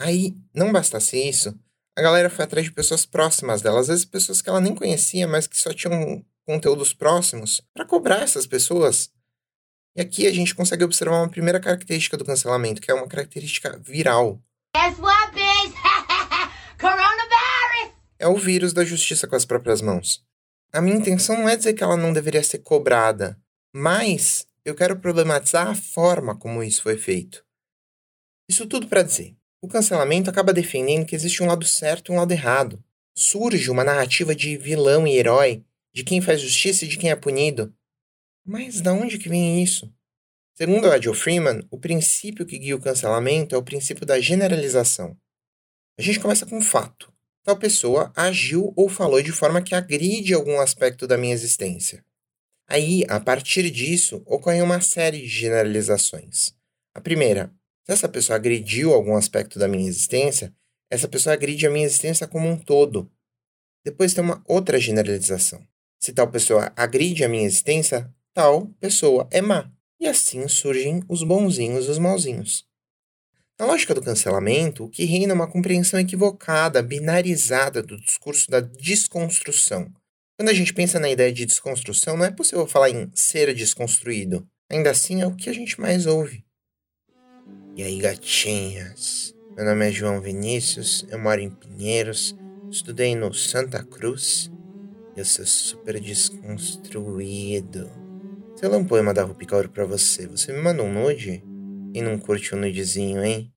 Aí, 0.00 0.36
não 0.54 0.72
bastasse 0.72 1.16
isso, 1.16 1.58
a 1.96 2.02
galera 2.02 2.30
foi 2.30 2.44
atrás 2.44 2.66
de 2.66 2.72
pessoas 2.72 3.04
próximas 3.04 3.62
dela, 3.62 3.80
às 3.80 3.88
vezes 3.88 4.04
pessoas 4.04 4.40
que 4.40 4.48
ela 4.48 4.60
nem 4.60 4.74
conhecia, 4.74 5.28
mas 5.28 5.46
que 5.46 5.58
só 5.58 5.72
tinham 5.72 6.24
conteúdos 6.46 6.92
próximos, 6.92 7.60
para 7.74 7.86
cobrar 7.86 8.22
essas 8.22 8.46
pessoas. 8.46 9.10
E 9.96 10.00
aqui 10.00 10.26
a 10.26 10.32
gente 10.32 10.54
consegue 10.54 10.84
observar 10.84 11.18
uma 11.18 11.28
primeira 11.28 11.60
característica 11.60 12.16
do 12.16 12.24
cancelamento, 12.24 12.80
que 12.80 12.90
é 12.90 12.94
uma 12.94 13.06
característica 13.06 13.78
viral. 13.78 14.42
Guess 14.74 14.98
what, 14.98 15.32
bitch? 15.34 15.82
é 18.22 18.28
o 18.28 18.36
vírus 18.36 18.72
da 18.72 18.84
justiça 18.84 19.26
com 19.26 19.34
as 19.34 19.44
próprias 19.44 19.82
mãos. 19.82 20.24
A 20.72 20.80
minha 20.80 20.96
intenção 20.96 21.36
não 21.36 21.48
é 21.48 21.56
dizer 21.56 21.74
que 21.74 21.82
ela 21.82 21.96
não 21.96 22.12
deveria 22.12 22.42
ser 22.42 22.58
cobrada, 22.58 23.36
mas 23.74 24.46
eu 24.64 24.76
quero 24.76 25.00
problematizar 25.00 25.66
a 25.66 25.74
forma 25.74 26.38
como 26.38 26.62
isso 26.62 26.82
foi 26.82 26.96
feito. 26.96 27.44
Isso 28.48 28.64
tudo 28.64 28.86
para 28.86 29.02
dizer: 29.02 29.34
o 29.60 29.66
cancelamento 29.66 30.30
acaba 30.30 30.52
defendendo 30.52 31.04
que 31.04 31.16
existe 31.16 31.42
um 31.42 31.46
lado 31.46 31.66
certo 31.66 32.12
e 32.12 32.14
um 32.14 32.18
lado 32.18 32.30
errado. 32.30 32.82
Surge 33.18 33.68
uma 33.68 33.82
narrativa 33.82 34.36
de 34.36 34.56
vilão 34.56 35.04
e 35.04 35.16
herói, 35.16 35.64
de 35.92 36.04
quem 36.04 36.20
faz 36.20 36.40
justiça 36.40 36.84
e 36.84 36.88
de 36.88 36.96
quem 36.96 37.10
é 37.10 37.16
punido. 37.16 37.74
Mas 38.46 38.80
da 38.80 38.92
onde 38.92 39.18
que 39.18 39.28
vem 39.28 39.60
isso? 39.60 39.92
Segundo 40.54 40.88
a 40.88 41.00
Joe 41.00 41.14
Freeman, 41.14 41.66
o 41.72 41.78
princípio 41.78 42.46
que 42.46 42.58
guia 42.58 42.76
o 42.76 42.80
cancelamento 42.80 43.54
é 43.54 43.58
o 43.58 43.64
princípio 43.64 44.06
da 44.06 44.20
generalização. 44.20 45.16
A 45.98 46.02
gente 46.02 46.20
começa 46.20 46.46
com 46.46 46.56
um 46.56 46.62
fato 46.62 47.11
tal 47.44 47.56
pessoa 47.56 48.12
agiu 48.16 48.72
ou 48.76 48.88
falou 48.88 49.22
de 49.22 49.32
forma 49.32 49.62
que 49.62 49.74
agride 49.74 50.34
algum 50.34 50.60
aspecto 50.60 51.06
da 51.06 51.18
minha 51.18 51.34
existência. 51.34 52.04
Aí, 52.68 53.04
a 53.08 53.20
partir 53.20 53.70
disso, 53.70 54.22
ocorre 54.24 54.62
uma 54.62 54.80
série 54.80 55.18
de 55.18 55.28
generalizações. 55.28 56.54
A 56.94 57.00
primeira, 57.00 57.52
se 57.84 57.92
essa 57.92 58.08
pessoa 58.08 58.36
agrediu 58.36 58.92
algum 58.92 59.16
aspecto 59.16 59.58
da 59.58 59.66
minha 59.66 59.88
existência, 59.88 60.54
essa 60.90 61.08
pessoa 61.08 61.32
agride 61.32 61.66
a 61.66 61.70
minha 61.70 61.84
existência 61.86 62.28
como 62.28 62.48
um 62.48 62.56
todo. 62.56 63.10
Depois 63.84 64.14
tem 64.14 64.22
uma 64.22 64.42
outra 64.46 64.78
generalização. 64.78 65.66
Se 65.98 66.12
tal 66.12 66.30
pessoa 66.30 66.72
agride 66.76 67.24
a 67.24 67.28
minha 67.28 67.44
existência, 67.44 68.12
tal 68.32 68.66
pessoa 68.80 69.26
é 69.30 69.40
má. 69.40 69.70
E 70.00 70.06
assim 70.06 70.46
surgem 70.48 71.02
os 71.08 71.22
bonzinhos 71.22 71.86
e 71.86 71.90
os 71.90 71.98
mauzinhos. 71.98 72.66
Na 73.62 73.68
lógica 73.68 73.94
do 73.94 74.02
cancelamento, 74.02 74.82
o 74.82 74.88
que 74.88 75.04
reina 75.04 75.32
é 75.32 75.36
uma 75.36 75.46
compreensão 75.46 76.00
equivocada, 76.00 76.82
binarizada 76.82 77.80
do 77.80 77.96
discurso 77.96 78.50
da 78.50 78.58
desconstrução. 78.58 79.88
Quando 80.36 80.48
a 80.48 80.52
gente 80.52 80.74
pensa 80.74 80.98
na 80.98 81.08
ideia 81.08 81.32
de 81.32 81.46
desconstrução, 81.46 82.16
não 82.16 82.24
é 82.24 82.32
possível 82.32 82.66
falar 82.66 82.90
em 82.90 83.08
ser 83.14 83.54
desconstruído. 83.54 84.44
Ainda 84.68 84.90
assim, 84.90 85.22
é 85.22 85.28
o 85.28 85.36
que 85.36 85.48
a 85.48 85.52
gente 85.52 85.80
mais 85.80 86.06
ouve. 86.06 86.44
E 87.76 87.84
aí, 87.84 88.00
gatinhas? 88.00 89.32
Meu 89.56 89.64
nome 89.64 89.88
é 89.88 89.92
João 89.92 90.20
Vinícius, 90.20 91.06
eu 91.08 91.20
moro 91.20 91.40
em 91.40 91.48
Pinheiros, 91.48 92.34
estudei 92.68 93.14
no 93.14 93.32
Santa 93.32 93.84
Cruz. 93.84 94.50
Eu 95.16 95.24
sou 95.24 95.46
super 95.46 96.00
desconstruído. 96.00 97.88
Se 98.56 98.66
eu 98.66 98.70
ler 98.72 98.78
um 98.78 98.84
poema 98.84 99.14
da 99.14 99.22
Rupi 99.22 99.46
Kaur 99.46 99.68
pra 99.68 99.84
você, 99.84 100.26
você 100.26 100.52
me 100.52 100.60
manda 100.60 100.82
um 100.82 100.92
nude? 100.92 101.44
E 101.94 102.00
não 102.00 102.18
curte 102.18 102.54
o 102.54 102.58
nudezinho, 102.58 103.22
hein? 103.22 103.51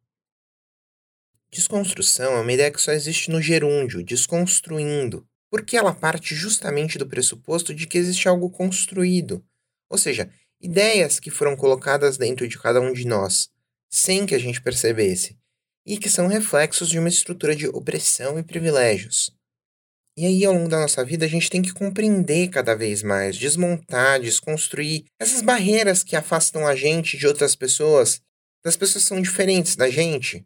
Desconstrução 1.51 2.33
é 2.33 2.41
uma 2.41 2.51
ideia 2.51 2.71
que 2.71 2.81
só 2.81 2.91
existe 2.91 3.29
no 3.29 3.41
gerúndio, 3.41 4.03
desconstruindo, 4.03 5.25
porque 5.49 5.77
ela 5.77 5.93
parte 5.93 6.35
justamente 6.35 6.97
do 6.97 7.07
pressuposto 7.07 7.73
de 7.73 7.87
que 7.87 7.97
existe 7.97 8.27
algo 8.27 8.49
construído, 8.49 9.43
ou 9.89 9.97
seja, 9.97 10.29
ideias 10.59 11.19
que 11.19 11.29
foram 11.29 11.55
colocadas 11.55 12.17
dentro 12.17 12.47
de 12.47 12.59
cada 12.59 12.81
um 12.81 12.91
de 12.91 13.05
nós, 13.05 13.49
sem 13.89 14.25
que 14.25 14.35
a 14.35 14.39
gente 14.39 14.61
percebesse, 14.61 15.37
e 15.85 15.97
que 15.97 16.09
são 16.09 16.27
reflexos 16.27 16.89
de 16.89 16.99
uma 16.99 17.09
estrutura 17.09 17.55
de 17.55 17.67
opressão 17.67 18.37
e 18.39 18.43
privilégios. 18.43 19.31
E 20.17 20.25
aí, 20.25 20.45
ao 20.45 20.53
longo 20.53 20.69
da 20.69 20.79
nossa 20.79 21.03
vida, 21.03 21.25
a 21.25 21.29
gente 21.29 21.49
tem 21.49 21.61
que 21.61 21.73
compreender 21.73 22.47
cada 22.49 22.73
vez 22.73 23.03
mais, 23.03 23.35
desmontar, 23.35 24.21
desconstruir 24.21 25.03
essas 25.19 25.41
barreiras 25.41 26.03
que 26.03 26.15
afastam 26.15 26.65
a 26.65 26.73
gente 26.73 27.17
de 27.17 27.27
outras 27.27 27.53
pessoas, 27.53 28.21
das 28.63 28.77
pessoas 28.77 29.03
que 29.03 29.09
são 29.09 29.21
diferentes 29.21 29.75
da 29.75 29.89
gente. 29.89 30.45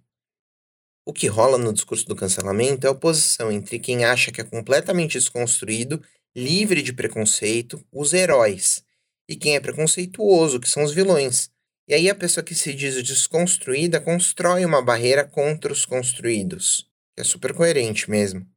O 1.09 1.11
que 1.11 1.25
rola 1.25 1.57
no 1.57 1.73
discurso 1.73 2.05
do 2.05 2.15
cancelamento 2.15 2.85
é 2.85 2.87
a 2.87 2.91
oposição 2.91 3.51
entre 3.51 3.79
quem 3.79 4.05
acha 4.05 4.31
que 4.31 4.41
é 4.41 4.43
completamente 4.43 5.17
desconstruído, 5.17 5.99
livre 6.35 6.83
de 6.83 6.93
preconceito, 6.93 7.83
os 7.91 8.13
heróis, 8.13 8.83
e 9.27 9.35
quem 9.35 9.55
é 9.55 9.59
preconceituoso, 9.59 10.59
que 10.59 10.69
são 10.69 10.83
os 10.83 10.93
vilões. 10.93 11.49
E 11.87 11.95
aí 11.95 12.11
a 12.11 12.13
pessoa 12.13 12.43
que 12.43 12.53
se 12.53 12.75
diz 12.75 12.93
desconstruída 13.01 13.99
constrói 13.99 14.63
uma 14.63 14.83
barreira 14.83 15.25
contra 15.25 15.73
os 15.73 15.83
construídos. 15.83 16.87
É 17.17 17.23
super 17.23 17.55
coerente 17.55 18.07
mesmo. 18.07 18.47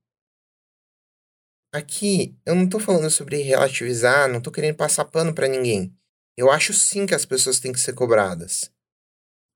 Aqui, 1.73 2.37
eu 2.45 2.55
não 2.55 2.69
tô 2.69 2.79
falando 2.79 3.11
sobre 3.11 3.41
relativizar, 3.41 4.29
não 4.29 4.43
tô 4.43 4.51
querendo 4.51 4.77
passar 4.77 5.07
pano 5.07 5.35
para 5.35 5.49
ninguém. 5.49 5.91
Eu 6.37 6.51
acho 6.51 6.75
sim 6.75 7.07
que 7.07 7.15
as 7.15 7.25
pessoas 7.25 7.59
têm 7.59 7.73
que 7.73 7.81
ser 7.81 7.95
cobradas. 7.95 8.71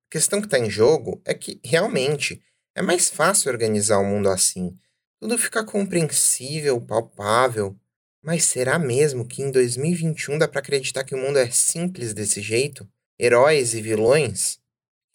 A 0.08 0.12
questão 0.12 0.40
que 0.40 0.46
está 0.46 0.58
em 0.58 0.70
jogo 0.70 1.20
é 1.26 1.34
que, 1.34 1.60
realmente, 1.62 2.42
é 2.76 2.82
mais 2.82 3.08
fácil 3.08 3.50
organizar 3.50 3.98
o 3.98 4.04
mundo 4.04 4.28
assim. 4.28 4.78
Tudo 5.18 5.38
fica 5.38 5.64
compreensível, 5.64 6.78
palpável. 6.78 7.74
Mas 8.22 8.44
será 8.44 8.78
mesmo 8.78 9.26
que 9.26 9.42
em 9.42 9.50
2021 9.50 10.36
dá 10.36 10.46
para 10.46 10.60
acreditar 10.60 11.02
que 11.02 11.14
o 11.14 11.18
mundo 11.18 11.38
é 11.38 11.50
simples 11.50 12.12
desse 12.12 12.42
jeito? 12.42 12.86
Heróis 13.18 13.72
e 13.72 13.80
vilões? 13.80 14.58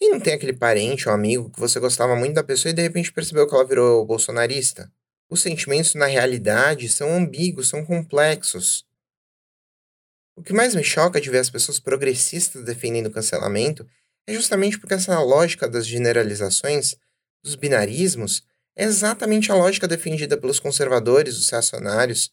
E 0.00 0.08
não 0.08 0.18
tem 0.18 0.34
aquele 0.34 0.52
parente 0.52 1.08
ou 1.08 1.14
amigo 1.14 1.50
que 1.50 1.60
você 1.60 1.78
gostava 1.78 2.16
muito 2.16 2.34
da 2.34 2.42
pessoa 2.42 2.70
e 2.70 2.74
de 2.74 2.82
repente 2.82 3.12
percebeu 3.12 3.46
que 3.46 3.54
ela 3.54 3.64
virou 3.64 4.04
bolsonarista? 4.04 4.90
Os 5.30 5.40
sentimentos 5.40 5.94
na 5.94 6.06
realidade 6.06 6.88
são 6.88 7.14
ambíguos, 7.14 7.68
são 7.68 7.84
complexos. 7.84 8.84
O 10.34 10.42
que 10.42 10.52
mais 10.52 10.74
me 10.74 10.82
choca 10.82 11.20
de 11.20 11.30
ver 11.30 11.38
as 11.38 11.50
pessoas 11.50 11.78
progressistas 11.78 12.64
defendendo 12.64 13.06
o 13.06 13.12
cancelamento 13.12 13.86
é 14.26 14.34
justamente 14.34 14.80
porque 14.80 14.94
essa 14.94 15.20
lógica 15.20 15.68
das 15.68 15.86
generalizações, 15.86 16.96
dos 17.42 17.54
binarismos, 17.54 18.42
é 18.76 18.84
exatamente 18.84 19.52
a 19.52 19.54
lógica 19.54 19.86
defendida 19.86 20.36
pelos 20.36 20.58
conservadores, 20.58 21.36
os 21.36 21.50
reacionários. 21.50 22.30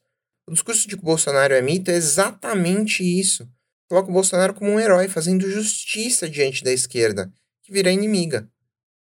O 0.48 0.54
discurso 0.54 0.88
de 0.88 0.96
que 0.96 1.02
o 1.02 1.06
Bolsonaro 1.06 1.54
é 1.54 1.62
mito 1.62 1.92
é 1.92 1.96
exatamente 1.96 3.04
isso. 3.04 3.48
Coloca 3.90 4.10
o 4.10 4.14
Bolsonaro 4.14 4.54
como 4.54 4.72
um 4.72 4.80
herói, 4.80 5.08
fazendo 5.08 5.50
justiça 5.50 6.30
diante 6.30 6.64
da 6.64 6.72
esquerda, 6.72 7.32
que 7.64 7.74
vira 7.74 7.92
inimiga. 7.92 8.48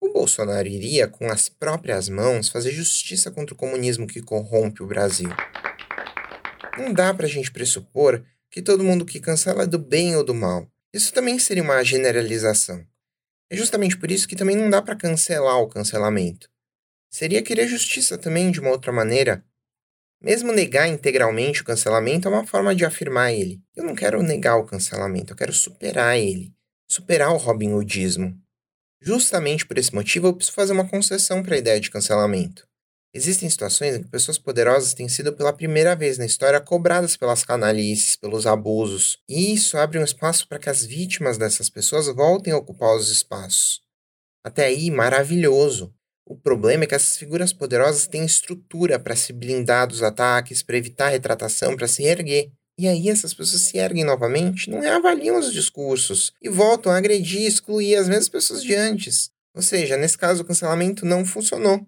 O 0.00 0.12
Bolsonaro 0.12 0.66
iria, 0.66 1.06
com 1.06 1.30
as 1.30 1.48
próprias 1.48 2.08
mãos, 2.08 2.48
fazer 2.48 2.72
justiça 2.72 3.30
contra 3.30 3.54
o 3.54 3.56
comunismo 3.56 4.06
que 4.06 4.20
corrompe 4.20 4.82
o 4.82 4.86
Brasil. 4.86 5.30
Não 6.76 6.92
dá 6.92 7.14
pra 7.14 7.28
gente 7.28 7.52
pressupor 7.52 8.22
que 8.50 8.60
todo 8.60 8.84
mundo 8.84 9.06
que 9.06 9.20
cancela 9.20 9.62
é 9.62 9.66
do 9.66 9.78
bem 9.78 10.16
ou 10.16 10.24
do 10.24 10.34
mal. 10.34 10.68
Isso 10.92 11.12
também 11.12 11.38
seria 11.38 11.62
uma 11.62 11.82
generalização. 11.82 12.84
É 13.52 13.56
justamente 13.56 13.98
por 13.98 14.10
isso 14.10 14.26
que 14.26 14.34
também 14.34 14.56
não 14.56 14.70
dá 14.70 14.80
para 14.80 14.96
cancelar 14.96 15.58
o 15.58 15.68
cancelamento. 15.68 16.48
Seria 17.10 17.42
querer 17.42 17.68
justiça 17.68 18.16
também 18.16 18.50
de 18.50 18.58
uma 18.58 18.70
outra 18.70 18.90
maneira. 18.90 19.44
Mesmo 20.22 20.52
negar 20.52 20.88
integralmente 20.88 21.60
o 21.60 21.64
cancelamento 21.66 22.26
é 22.26 22.30
uma 22.30 22.46
forma 22.46 22.74
de 22.74 22.86
afirmar 22.86 23.30
ele. 23.30 23.62
Eu 23.76 23.84
não 23.84 23.94
quero 23.94 24.22
negar 24.22 24.56
o 24.56 24.64
cancelamento, 24.64 25.34
eu 25.34 25.36
quero 25.36 25.52
superar 25.52 26.18
ele. 26.18 26.50
Superar 26.88 27.30
o 27.30 27.36
Robin 27.36 27.74
Hoodismo. 27.74 28.34
Justamente 29.02 29.66
por 29.66 29.76
esse 29.76 29.94
motivo, 29.94 30.28
eu 30.28 30.34
preciso 30.34 30.54
fazer 30.54 30.72
uma 30.72 30.88
concessão 30.88 31.42
para 31.42 31.54
a 31.54 31.58
ideia 31.58 31.78
de 31.78 31.90
cancelamento. 31.90 32.66
Existem 33.14 33.50
situações 33.50 33.96
em 33.96 34.02
que 34.02 34.08
pessoas 34.08 34.38
poderosas 34.38 34.94
têm 34.94 35.06
sido 35.06 35.34
pela 35.34 35.52
primeira 35.52 35.94
vez 35.94 36.16
na 36.16 36.24
história 36.24 36.58
cobradas 36.60 37.14
pelas 37.14 37.44
canalices, 37.44 38.16
pelos 38.16 38.46
abusos, 38.46 39.18
e 39.28 39.52
isso 39.52 39.76
abre 39.76 39.98
um 39.98 40.04
espaço 40.04 40.48
para 40.48 40.58
que 40.58 40.70
as 40.70 40.82
vítimas 40.82 41.36
dessas 41.36 41.68
pessoas 41.68 42.06
voltem 42.06 42.54
a 42.54 42.56
ocupar 42.56 42.96
os 42.96 43.10
espaços. 43.10 43.82
Até 44.42 44.64
aí, 44.64 44.90
maravilhoso. 44.90 45.94
O 46.26 46.36
problema 46.36 46.84
é 46.84 46.86
que 46.86 46.94
essas 46.94 47.18
figuras 47.18 47.52
poderosas 47.52 48.06
têm 48.06 48.24
estrutura 48.24 48.98
para 48.98 49.14
se 49.14 49.32
blindar 49.32 49.86
dos 49.86 50.02
ataques, 50.02 50.62
para 50.62 50.78
evitar 50.78 51.08
retratação, 51.08 51.76
para 51.76 51.88
se 51.88 52.04
erguer. 52.04 52.50
E 52.78 52.88
aí 52.88 53.10
essas 53.10 53.34
pessoas 53.34 53.62
se 53.62 53.76
erguem 53.76 54.04
novamente, 54.04 54.70
não 54.70 54.80
reavaliam 54.80 55.38
os 55.38 55.52
discursos 55.52 56.32
e 56.40 56.48
voltam 56.48 56.90
a 56.90 56.96
agredir 56.96 57.42
e 57.42 57.46
excluir 57.46 57.96
as 57.96 58.08
mesmas 58.08 58.30
pessoas 58.30 58.62
de 58.62 58.74
antes. 58.74 59.30
Ou 59.54 59.60
seja, 59.60 59.98
nesse 59.98 60.16
caso 60.16 60.42
o 60.42 60.46
cancelamento 60.46 61.04
não 61.04 61.26
funcionou. 61.26 61.86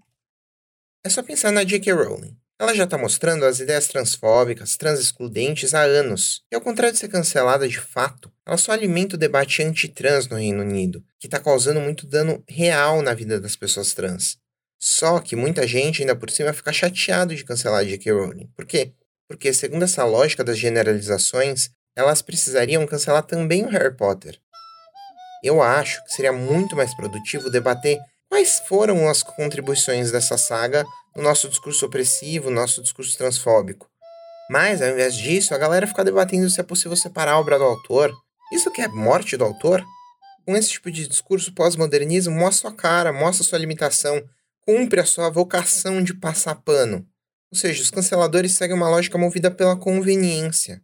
É 1.05 1.11
só 1.11 1.23
pensar 1.23 1.53
na 1.53 1.65
J.K. 1.65 1.93
Rowling. 1.93 2.37
Ela 2.59 2.75
já 2.75 2.85
está 2.85 2.97
mostrando 2.97 3.45
as 3.45 3.61
ideias 3.61 3.89
transfóbicas, 3.89 4.77
transexcludentes 4.77 5.75
há 5.75 5.83
anos. 5.83 6.43
E 6.51 6.55
ao 6.55 6.61
contrário 6.61 6.93
de 6.93 6.99
ser 6.99 7.09
cancelada 7.09 7.69
de 7.69 7.81
fato, 7.81 8.33
ela 8.47 8.57
só 8.57 8.73
alimenta 8.73 9.17
o 9.17 9.19
debate 9.19 9.63
anti-trans 9.63 10.29
no 10.29 10.37
Reino 10.37 10.63
Unido, 10.63 11.05
que 11.19 11.27
está 11.27 11.39
causando 11.39 11.81
muito 11.81 12.07
dano 12.07 12.43
real 12.49 13.03
na 13.03 13.13
vida 13.13 13.41
das 13.41 13.57
pessoas 13.57 13.93
trans. 13.93 14.39
Só 14.81 15.21
que 15.21 15.37
muita 15.37 15.67
gente 15.67 16.03
ainda 16.03 16.17
por 16.17 16.31
cima 16.31 16.53
fica 16.53 16.73
chateado 16.73 17.35
de 17.35 17.45
cancelar 17.45 17.81
a 17.81 17.85
J.K. 17.85 18.13
Rowling. 18.13 18.51
Por 18.57 18.65
quê? 18.65 18.95
porque, 19.29 19.53
segundo 19.53 19.85
essa 19.85 20.05
lógica 20.05 20.45
das 20.45 20.59
generalizações, 20.59 21.71
elas 21.97 22.23
precisariam 22.23 22.87
cancelar 22.87 23.23
também 23.23 23.65
o 23.65 23.69
Harry 23.69 23.95
Potter. 23.97 24.39
Eu 25.43 25.63
acho 25.63 26.03
que 26.05 26.13
seria 26.13 26.33
muito 26.33 26.77
mais 26.77 26.95
produtivo 26.95 27.51
debater 27.51 27.99
quais 28.35 28.61
foram 28.67 29.09
as 29.09 29.23
contribuições 29.23 30.11
dessa 30.11 30.37
saga 30.37 30.85
no 31.15 31.23
nosso 31.23 31.49
discurso 31.49 31.87
opressivo, 31.87 32.51
no 32.51 32.57
nosso 32.57 32.83
discurso 32.83 33.17
transfóbico. 33.17 33.89
Mas, 34.51 34.83
ao 34.83 34.89
invés 34.89 35.15
disso, 35.15 35.55
a 35.55 35.59
galera 35.59 35.87
fica 35.87 36.03
debatendo 36.03 36.51
se 36.51 36.59
é 36.59 36.65
possível 36.65 36.97
separar 36.97 37.35
a 37.35 37.39
obra 37.39 37.59
do 37.59 37.65
autor. 37.65 38.13
Isso 38.53 38.73
que 38.73 38.83
é 38.83 38.89
morte 38.89 39.37
do 39.37 39.45
autor? 39.45 39.85
Com 40.45 40.57
esse 40.57 40.71
tipo 40.71 40.91
de 40.91 41.07
discurso, 41.07 41.55
pós-modernismo 41.55 42.35
mostra 42.35 42.71
sua 42.71 42.77
cara, 42.77 43.13
mostra 43.13 43.45
sua 43.45 43.57
limitação, 43.57 44.21
cumpre 44.63 44.99
a 44.99 45.07
sua 45.07 45.31
vocação 45.31 46.03
de 46.03 46.13
passar 46.13 46.57
pano. 46.57 47.07
Ou 47.53 47.57
seja, 47.57 47.85
os 47.85 47.91
canceladores 47.93 48.57
seguem 48.57 48.75
uma 48.75 48.91
lógica 48.91 49.17
movida 49.17 49.49
pela 49.49 49.77
conveniência. 49.77 50.83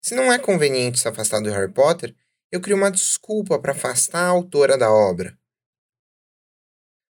Se 0.00 0.14
não 0.14 0.32
é 0.32 0.38
conveniente 0.38 0.98
se 0.98 1.06
afastar 1.06 1.40
do 1.40 1.50
Harry 1.50 1.70
Potter, 1.70 2.14
eu 2.50 2.58
crio 2.58 2.74
uma 2.74 2.90
desculpa 2.90 3.58
para 3.58 3.72
afastar 3.72 4.20
a 4.20 4.28
autora 4.28 4.78
da 4.78 4.90
obra. 4.90 5.36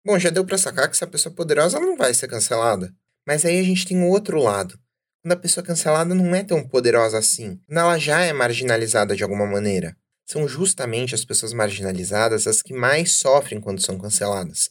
Bom, 0.04 0.18
já 0.18 0.30
deu 0.30 0.44
para 0.44 0.58
sacar 0.58 0.88
que 0.88 0.96
essa 0.96 1.06
pessoa 1.06 1.34
poderosa 1.34 1.78
não 1.78 1.96
vai 1.96 2.12
ser 2.12 2.26
cancelada. 2.26 2.92
Mas 3.26 3.44
aí 3.44 3.60
a 3.60 3.62
gente 3.62 3.86
tem 3.86 4.02
o 4.02 4.08
outro 4.08 4.38
lado. 4.42 4.78
Quando 5.22 5.32
a 5.32 5.36
pessoa 5.36 5.64
cancelada 5.64 6.14
não 6.14 6.34
é 6.34 6.42
tão 6.42 6.66
poderosa 6.66 7.18
assim, 7.18 7.60
quando 7.66 7.78
ela 7.78 7.98
já 7.98 8.20
é 8.22 8.32
marginalizada 8.32 9.14
de 9.14 9.22
alguma 9.22 9.46
maneira. 9.46 9.96
São 10.26 10.48
justamente 10.48 11.14
as 11.14 11.24
pessoas 11.24 11.52
marginalizadas 11.52 12.46
as 12.48 12.62
que 12.62 12.74
mais 12.74 13.12
sofrem 13.12 13.60
quando 13.60 13.84
são 13.84 13.96
canceladas. 13.96 14.70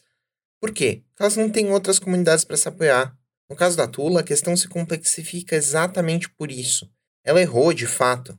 Por 0.59 0.73
quê? 0.73 1.03
Porque 1.07 1.23
elas 1.23 1.37
não 1.37 1.49
têm 1.49 1.71
outras 1.71 1.97
comunidades 1.97 2.43
para 2.43 2.57
se 2.57 2.67
apoiar. 2.67 3.15
No 3.49 3.55
caso 3.55 3.77
da 3.77 3.87
Tula, 3.87 4.19
a 4.19 4.23
questão 4.23 4.55
se 4.57 4.67
complexifica 4.67 5.55
exatamente 5.55 6.29
por 6.29 6.51
isso. 6.51 6.91
Ela 7.23 7.41
errou 7.41 7.73
de 7.73 7.87
fato. 7.87 8.37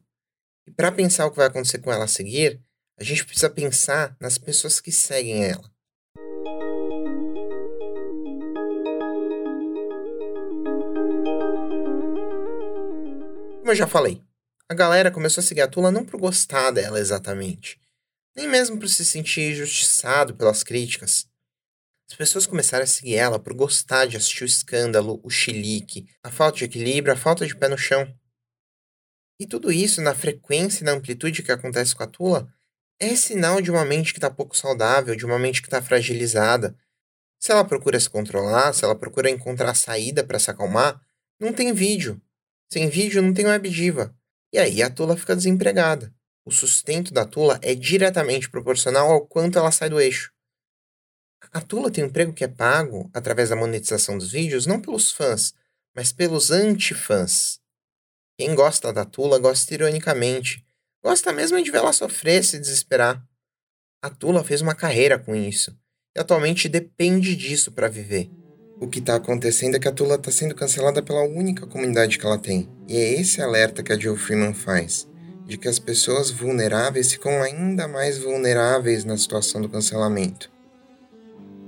E 0.66 0.70
para 0.70 0.92
pensar 0.92 1.26
o 1.26 1.30
que 1.30 1.38
vai 1.38 1.46
acontecer 1.46 1.78
com 1.78 1.92
ela 1.92 2.04
a 2.04 2.08
seguir, 2.08 2.60
a 2.98 3.04
gente 3.04 3.24
precisa 3.24 3.48
pensar 3.48 4.14
nas 4.20 4.36
pessoas 4.36 4.80
que 4.80 4.92
seguem 4.92 5.44
ela. 5.44 5.71
Como 13.72 13.78
eu 13.80 13.86
já 13.86 13.90
falei, 13.90 14.22
a 14.68 14.74
galera 14.74 15.10
começou 15.10 15.40
a 15.40 15.44
seguir 15.44 15.62
a 15.62 15.66
Tula 15.66 15.90
não 15.90 16.04
por 16.04 16.20
gostar 16.20 16.70
dela 16.72 17.00
exatamente, 17.00 17.80
nem 18.36 18.46
mesmo 18.46 18.78
por 18.78 18.86
se 18.86 19.02
sentir 19.02 19.52
injustiçado 19.52 20.36
pelas 20.36 20.62
críticas. 20.62 21.26
As 22.06 22.14
pessoas 22.14 22.46
começaram 22.46 22.84
a 22.84 22.86
seguir 22.86 23.14
ela 23.14 23.38
por 23.38 23.54
gostar 23.54 24.04
de 24.04 24.18
assistir 24.18 24.44
o 24.44 24.46
escândalo, 24.46 25.22
o 25.24 25.30
chilique, 25.30 26.06
a 26.22 26.30
falta 26.30 26.58
de 26.58 26.64
equilíbrio, 26.66 27.14
a 27.14 27.16
falta 27.16 27.46
de 27.46 27.56
pé 27.56 27.66
no 27.66 27.78
chão. 27.78 28.14
E 29.40 29.46
tudo 29.46 29.72
isso, 29.72 30.02
na 30.02 30.14
frequência 30.14 30.82
e 30.82 30.84
na 30.84 30.92
amplitude 30.92 31.42
que 31.42 31.50
acontece 31.50 31.94
com 31.94 32.02
a 32.02 32.06
Tula, 32.06 32.52
é 33.00 33.16
sinal 33.16 33.62
de 33.62 33.70
uma 33.70 33.86
mente 33.86 34.12
que 34.12 34.18
está 34.18 34.28
pouco 34.28 34.54
saudável, 34.54 35.16
de 35.16 35.24
uma 35.24 35.38
mente 35.38 35.62
que 35.62 35.68
está 35.68 35.80
fragilizada. 35.80 36.76
Se 37.38 37.50
ela 37.50 37.64
procura 37.64 37.98
se 37.98 38.10
controlar, 38.10 38.74
se 38.74 38.84
ela 38.84 38.94
procura 38.94 39.30
encontrar 39.30 39.74
saída 39.74 40.22
para 40.22 40.38
se 40.38 40.50
acalmar, 40.50 41.00
não 41.40 41.54
tem 41.54 41.72
vídeo. 41.72 42.20
Sem 42.72 42.88
vídeo 42.88 43.20
não 43.20 43.34
tem 43.34 43.44
web 43.44 43.68
diva. 43.68 44.16
E 44.50 44.58
aí 44.58 44.82
a 44.82 44.88
Tula 44.88 45.14
fica 45.14 45.36
desempregada. 45.36 46.10
O 46.42 46.50
sustento 46.50 47.12
da 47.12 47.26
Tula 47.26 47.60
é 47.60 47.74
diretamente 47.74 48.48
proporcional 48.48 49.12
ao 49.12 49.26
quanto 49.26 49.58
ela 49.58 49.70
sai 49.70 49.90
do 49.90 50.00
eixo. 50.00 50.32
A 51.52 51.60
Tula 51.60 51.90
tem 51.90 52.02
um 52.02 52.06
emprego 52.06 52.32
que 52.32 52.44
é 52.44 52.48
pago 52.48 53.10
através 53.12 53.50
da 53.50 53.56
monetização 53.56 54.16
dos 54.16 54.32
vídeos 54.32 54.64
não 54.64 54.80
pelos 54.80 55.12
fãs, 55.12 55.52
mas 55.94 56.14
pelos 56.14 56.50
antifãs. 56.50 57.60
Quem 58.38 58.54
gosta 58.54 58.90
da 58.90 59.04
Tula 59.04 59.38
gosta 59.38 59.74
ironicamente. 59.74 60.66
Gosta 61.04 61.30
mesmo 61.30 61.62
de 61.62 61.70
vê-la 61.70 61.92
sofrer, 61.92 62.42
se 62.42 62.58
desesperar. 62.58 63.22
A 64.02 64.08
Tula 64.08 64.42
fez 64.42 64.62
uma 64.62 64.74
carreira 64.74 65.18
com 65.18 65.36
isso 65.36 65.78
e 66.16 66.20
atualmente 66.20 66.70
depende 66.70 67.36
disso 67.36 67.70
para 67.70 67.88
viver. 67.88 68.30
O 68.82 68.88
que 68.88 68.98
está 68.98 69.14
acontecendo 69.14 69.76
é 69.76 69.78
que 69.78 69.86
a 69.86 69.92
Tula 69.92 70.16
está 70.16 70.32
sendo 70.32 70.56
cancelada 70.56 71.00
pela 71.00 71.22
única 71.22 71.68
comunidade 71.68 72.18
que 72.18 72.26
ela 72.26 72.36
tem. 72.36 72.68
E 72.88 72.96
é 72.96 73.20
esse 73.20 73.40
alerta 73.40 73.80
que 73.80 73.92
a 73.92 73.96
Jill 73.96 74.16
Freeman 74.16 74.52
faz, 74.52 75.08
de 75.46 75.56
que 75.56 75.68
as 75.68 75.78
pessoas 75.78 76.32
vulneráveis 76.32 77.12
ficam 77.12 77.40
ainda 77.40 77.86
mais 77.86 78.18
vulneráveis 78.18 79.04
na 79.04 79.16
situação 79.16 79.62
do 79.62 79.68
cancelamento. 79.68 80.50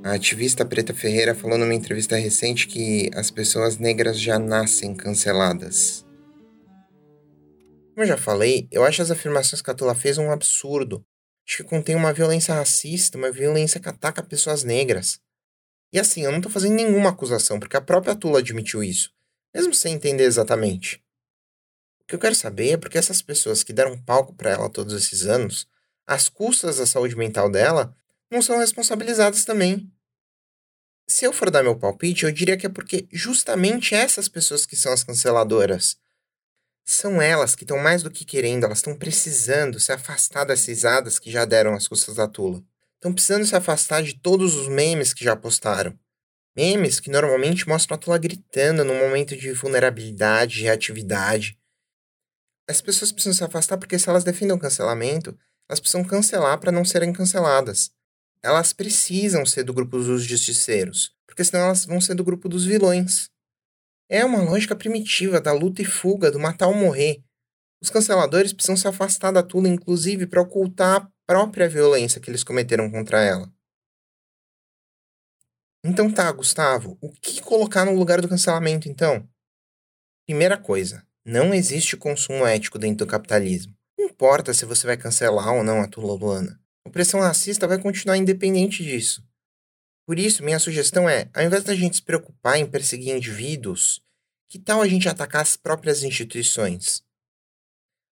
A 0.03 0.15
ativista 0.15 0.65
Preta 0.65 0.93
Ferreira 0.93 1.37
falou 1.37 1.57
numa 1.57 1.73
entrevista 1.73 2.17
recente 2.17 2.67
que 2.67 3.09
as 3.15 3.31
pessoas 3.31 3.79
negras 3.79 4.19
já 4.19 4.37
nascem 4.37 4.93
canceladas. 4.93 6.05
Como 7.95 8.03
eu 8.03 8.09
já 8.09 8.17
falei, 8.17 8.67
eu 8.73 8.85
acho 8.85 9.01
as 9.01 9.13
afirmações 9.13 9.63
que 9.63 9.71
a 9.71 9.75
Tula 9.75 9.95
fez 9.95 10.19
um 10.19 10.33
absurdo. 10.33 11.07
Acho 11.47 11.59
que 11.59 11.63
contém 11.63 11.95
uma 11.95 12.13
violência 12.13 12.53
racista, 12.57 13.17
uma 13.17 13.31
violência 13.31 13.79
que 13.79 13.89
ataca 13.89 14.21
pessoas 14.21 14.65
negras. 14.65 15.23
E 15.95 16.01
assim, 16.01 16.25
eu 16.25 16.33
não 16.33 16.41
tô 16.41 16.51
fazendo 16.51 16.75
nenhuma 16.75 17.11
acusação, 17.11 17.61
porque 17.61 17.77
a 17.77 17.81
própria 17.81 18.17
Tula 18.17 18.41
admitiu 18.41 18.83
isso, 18.83 19.13
mesmo 19.55 19.73
sem 19.73 19.95
entender 19.95 20.25
exatamente. 20.25 20.97
O 22.03 22.05
que 22.05 22.17
eu 22.17 22.19
quero 22.19 22.35
saber 22.35 22.71
é 22.71 22.77
porque 22.77 22.99
essas 22.99 23.23
pessoas 23.23 23.63
que 23.63 23.73
deram 23.73 23.97
palco 24.03 24.35
para 24.35 24.51
ela 24.51 24.69
todos 24.69 24.93
esses 24.93 25.25
anos, 25.25 25.69
às 26.05 26.29
custas 26.29 26.79
da 26.79 26.87
saúde 26.87 27.15
mental 27.15 27.49
dela, 27.49 27.97
não 28.29 28.43
são 28.43 28.59
responsabilizadas 28.59 29.45
também. 29.45 29.89
Se 31.09 31.25
eu 31.27 31.33
for 31.33 31.49
dar 31.49 31.63
meu 31.63 31.79
palpite, 31.79 32.25
eu 32.25 32.33
diria 32.33 32.57
que 32.57 32.67
é 32.67 32.69
porque 32.69 33.07
justamente 33.13 33.95
essas 33.95 34.27
pessoas 34.29 34.67
que 34.67 34.75
são 34.75 34.93
as 34.93 35.05
canceladoras 35.05 35.97
são 36.85 37.23
elas 37.23 37.55
que 37.55 37.63
estão 37.63 37.79
mais 37.79 38.03
do 38.03 38.11
que 38.11 38.25
querendo, 38.25 38.65
elas 38.65 38.79
estão 38.79 38.99
precisando 38.99 39.79
se 39.79 39.93
afastar 39.93 40.45
das 40.45 40.67
risadas 40.67 41.21
que 41.21 41.31
já 41.31 41.45
deram 41.45 41.73
às 41.73 41.87
custas 41.87 42.17
da 42.17 42.27
Tula. 42.27 42.65
Estão 43.05 43.13
precisando 43.13 43.45
se 43.45 43.55
afastar 43.55 44.03
de 44.03 44.15
todos 44.15 44.55
os 44.55 44.67
memes 44.67 45.13
que 45.13 45.23
já 45.23 45.37
postaram. 45.37 45.95
Memes 46.57 46.99
que 46.99 47.11
normalmente 47.11 47.69
mostram 47.69 47.97
a 47.97 47.99
Tula 47.99 48.17
gritando 48.17 48.83
num 48.83 48.99
momento 48.99 49.37
de 49.37 49.53
vulnerabilidade, 49.53 50.63
reatividade. 50.63 51.59
As 52.67 52.81
pessoas 52.81 53.13
precisam 53.13 53.35
se 53.35 53.45
afastar 53.45 53.77
porque 53.77 53.99
se 53.99 54.09
elas 54.09 54.25
defendem 54.25 54.57
o 54.57 54.59
cancelamento, 54.59 55.39
elas 55.69 55.81
precisam 55.81 56.03
cancelar 56.03 56.59
para 56.59 56.73
não 56.73 56.83
serem 56.83 57.13
canceladas 57.13 57.91
elas 58.45 58.75
precisam 58.75 59.47
ser 59.47 59.65
do 59.65 59.73
grupo 59.73 59.97
dos 59.97 60.23
justiceiros, 60.23 61.17
porque 61.27 61.43
senão 61.43 61.65
elas 61.65 61.87
vão 61.87 61.99
ser 61.99 62.15
do 62.15 62.23
grupo 62.23 62.47
dos 62.47 62.67
vilões. 62.67 63.31
É 64.07 64.23
uma 64.23 64.43
lógica 64.43 64.77
primitiva 64.77 65.41
da 65.41 65.51
luta 65.51 65.81
e 65.81 65.85
fuga, 65.87 66.31
do 66.31 66.39
matar 66.39 66.69
ou 66.69 66.75
morrer. 66.75 67.25
Os 67.85 67.91
canceladores 67.91 68.51
precisam 68.51 68.79
se 68.79 68.89
afastar 68.89 69.31
da 69.31 69.43
Tula, 69.43 69.69
inclusive, 69.69 70.27
para 70.27 70.41
ocultar 70.41 71.03
a 71.03 71.11
própria 71.27 71.69
violência 71.69 72.19
que 72.19 72.31
eles 72.31 72.43
cometeram 72.43 72.91
contra 72.91 73.23
ela. 73.23 73.53
Então 75.85 76.11
tá, 76.11 76.33
Gustavo, 76.33 76.97
o 76.99 77.13
que 77.13 77.43
colocar 77.43 77.85
no 77.85 77.95
lugar 77.95 78.23
do 78.23 78.29
cancelamento, 78.29 78.89
então? 78.89 79.29
Primeira 80.27 80.57
coisa, 80.57 81.07
não 81.27 81.53
existe 81.53 81.95
consumo 81.95 82.47
ético 82.47 82.79
dentro 82.79 83.05
do 83.05 83.11
capitalismo. 83.11 83.77
Não 83.99 84.07
importa 84.07 84.55
se 84.55 84.65
você 84.65 84.87
vai 84.87 84.97
cancelar 84.97 85.53
ou 85.53 85.63
não 85.63 85.83
a 85.83 85.87
Tula 85.87 86.15
Luana. 86.15 86.59
A 86.87 86.89
opressão 86.89 87.21
racista 87.21 87.69
vai 87.69 87.79
continuar 87.79 88.17
independente 88.17 88.83
disso. 88.83 89.23
Por 90.07 90.19
isso, 90.19 90.43
minha 90.43 90.59
sugestão 90.59 91.07
é, 91.07 91.29
ao 91.35 91.43
invés 91.43 91.63
da 91.63 91.75
gente 91.75 91.97
se 91.97 92.03
preocupar 92.03 92.57
em 92.57 92.67
perseguir 92.67 93.15
indivíduos, 93.15 94.03
que 94.49 94.59
tal 94.59 94.81
a 94.81 94.89
gente 94.89 95.07
atacar 95.07 95.43
as 95.43 95.55
próprias 95.55 96.03
instituições? 96.03 97.05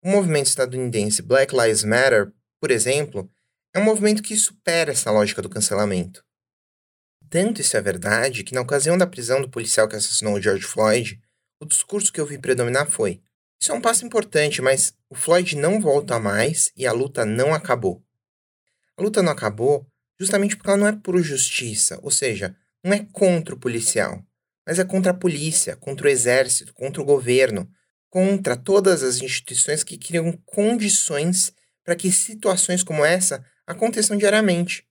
O 0.07 0.09
movimento 0.09 0.47
estadunidense 0.47 1.21
Black 1.21 1.53
Lives 1.53 1.83
Matter, 1.83 2.33
por 2.61 2.71
exemplo, 2.71 3.29
é 3.75 3.81
um 3.81 3.83
movimento 3.83 4.23
que 4.23 4.37
supera 4.37 4.93
essa 4.93 5.11
lógica 5.11 5.43
do 5.43 5.49
cancelamento. 5.49 6.25
Tanto 7.29 7.61
isso 7.61 7.77
é 7.77 7.81
verdade 7.81 8.45
que, 8.45 8.55
na 8.55 8.61
ocasião 8.61 8.97
da 8.97 9.05
prisão 9.05 9.43
do 9.43 9.51
policial 9.51 9.89
que 9.89 9.97
assassinou 9.97 10.41
George 10.41 10.63
Floyd, 10.63 11.21
o 11.61 11.67
discurso 11.67 12.13
que 12.13 12.21
eu 12.21 12.27
vi 12.27 12.39
predominar 12.39 12.89
foi: 12.89 13.21
Isso 13.61 13.73
é 13.73 13.75
um 13.75 13.81
passo 13.81 14.07
importante, 14.07 14.63
mas 14.63 14.95
o 15.11 15.17
Floyd 15.17 15.57
não 15.57 15.81
volta 15.81 16.21
mais 16.21 16.71
e 16.77 16.87
a 16.87 16.93
luta 16.93 17.25
não 17.25 17.53
acabou. 17.53 18.01
A 18.97 19.03
luta 19.03 19.25
não 19.25 19.33
acabou 19.33 19.85
justamente 20.21 20.57
porque 20.57 20.71
ela 20.71 20.79
não 20.79 20.87
é 20.87 20.93
por 20.93 21.21
justiça, 21.21 21.99
ou 22.01 22.13
seja, 22.13 22.55
não 22.85 22.93
é 22.93 23.05
contra 23.13 23.57
o 23.57 23.59
policial, 23.59 24.25
mas 24.65 24.79
é 24.79 24.85
contra 24.85 25.11
a 25.11 25.17
polícia, 25.17 25.75
contra 25.75 26.07
o 26.07 26.11
exército, 26.11 26.73
contra 26.73 27.03
o 27.03 27.05
governo, 27.05 27.69
contra 28.17 28.57
todas 28.57 29.03
as 29.03 29.21
instituições 29.21 29.85
que 29.85 29.99
criam 29.99 30.33
condições 30.47 31.55
para 31.85 31.95
que 31.95 32.11
situações 32.11 32.83
como 32.83 33.05
essa 33.05 33.45
aconteçam 33.67 34.17
diariamente. 34.17 34.89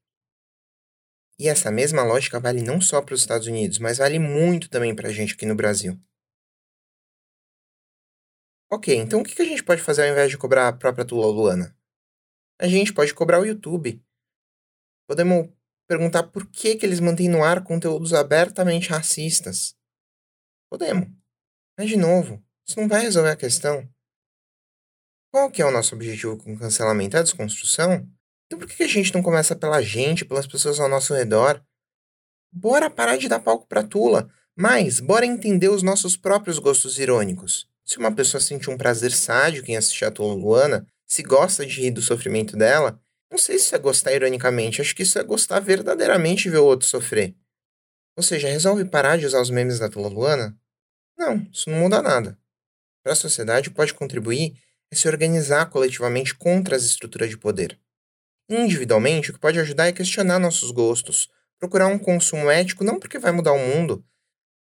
E 1.40 1.48
essa 1.48 1.72
mesma 1.72 2.04
lógica 2.04 2.40
vale 2.40 2.62
não 2.62 2.80
só 2.80 3.02
para 3.02 3.16
os 3.16 3.22
Estados 3.22 3.48
Unidos, 3.48 3.80
mas 3.80 3.98
vale 3.98 4.20
muito 4.20 4.70
também 4.70 4.96
para 4.96 5.10
a 5.10 5.12
gente 5.12 5.34
aqui 5.34 5.44
no 5.44 5.56
Brasil. 5.56 6.00
Ok, 8.72 8.96
então 8.96 9.22
o 9.22 9.24
que 9.24 9.42
a 9.42 9.46
gente 9.46 9.64
pode 9.64 9.82
fazer 9.82 10.04
ao 10.04 10.12
invés 10.12 10.30
de 10.30 10.38
cobrar 10.38 10.68
a 10.68 10.74
própria 10.74 11.04
Tula 11.04 11.26
Luana? 11.26 11.76
A 12.62 12.68
gente 12.68 12.94
pode 12.94 13.12
cobrar 13.12 13.40
o 13.40 13.46
YouTube. 13.46 14.06
Podemos 15.10 15.50
perguntar 15.88 16.26
por 16.26 16.46
que, 16.52 16.76
que 16.76 16.86
eles 16.86 17.00
mantêm 17.00 17.28
no 17.28 17.44
ar 17.44 17.64
conteúdos 17.64 18.14
abertamente 18.14 18.90
racistas. 18.90 19.76
Podemos. 20.70 21.10
Mas, 21.76 21.90
de 21.90 21.98
novo, 21.98 22.45
isso 22.68 22.80
não 22.80 22.88
vai 22.88 23.02
resolver 23.02 23.30
a 23.30 23.36
questão. 23.36 23.88
Qual 25.32 25.52
que 25.52 25.62
é 25.62 25.66
o 25.66 25.72
nosso 25.72 25.94
objetivo 25.94 26.38
com 26.38 26.54
o 26.54 26.58
cancelamento? 26.58 27.18
É 27.18 27.20
a 27.20 27.24
desconstrução? 27.24 28.08
Então 28.46 28.58
por 28.58 28.68
que 28.68 28.84
a 28.84 28.88
gente 28.88 29.14
não 29.14 29.22
começa 29.22 29.56
pela 29.56 29.82
gente, 29.82 30.26
pelas 30.26 30.48
pessoas 30.48 30.80
ao 30.80 30.90
nosso 30.90 31.14
redor? 31.14 31.64
Bora 32.52 32.90
parar 32.90 33.18
de 33.18 33.28
dar 33.28 33.40
palco 33.40 33.68
pra 33.68 33.84
Tula, 33.84 34.30
mas 34.56 35.00
bora 35.00 35.26
entender 35.26 35.70
os 35.70 35.84
nossos 35.84 36.16
próprios 36.16 36.58
gostos 36.58 36.98
irônicos. 36.98 37.68
Se 37.84 37.98
uma 37.98 38.14
pessoa 38.14 38.40
sente 38.40 38.70
um 38.70 38.78
prazer 38.78 39.12
sádico 39.12 39.70
em 39.70 39.78
assistir 39.78 40.06
a 40.06 40.12
Tula 40.12 40.34
Luana, 40.34 40.88
se 41.06 41.22
gosta 41.22 41.66
de 41.66 41.82
rir 41.82 41.92
do 41.92 42.02
sofrimento 42.02 42.56
dela, 42.56 43.00
não 43.30 43.38
sei 43.38 43.60
se 43.60 43.66
isso 43.66 43.76
é 43.76 43.80
gostar 43.80 44.14
ironicamente, 44.14 44.82
acho 44.82 44.96
que 44.96 45.04
isso 45.04 45.20
é 45.20 45.24
gostar 45.24 45.60
verdadeiramente 45.60 46.50
ver 46.50 46.60
o 46.60 46.66
outro 46.66 46.88
sofrer. 46.88 47.36
Ou 48.18 48.24
seja, 48.24 48.48
resolve 48.48 48.86
parar 48.86 49.18
de 49.18 49.26
usar 49.26 49.42
os 49.42 49.50
memes 49.50 49.78
da 49.78 49.90
Tula 49.90 50.08
Luana? 50.08 50.58
Não, 51.18 51.46
isso 51.52 51.70
não 51.70 51.80
muda 51.80 52.02
nada. 52.02 52.40
Para 53.06 53.14
a 53.14 53.16
sociedade, 53.16 53.70
pode 53.70 53.94
contribuir 53.94 54.60
é 54.92 54.96
se 54.96 55.08
organizar 55.08 55.68
coletivamente 55.68 56.34
contra 56.34 56.76
as 56.76 56.84
estruturas 56.84 57.30
de 57.30 57.38
poder. 57.38 57.80
Individualmente, 58.50 59.30
o 59.30 59.34
que 59.36 59.40
pode 59.40 59.60
ajudar 59.60 59.86
é 59.86 59.92
questionar 59.92 60.40
nossos 60.40 60.72
gostos, 60.72 61.30
procurar 61.60 61.86
um 61.86 62.00
consumo 62.00 62.50
ético 62.50 62.84
não 62.84 63.00
porque 63.00 63.20
vai 63.20 63.32
mudar 63.32 63.52
o 63.52 63.60
mundo, 63.60 64.04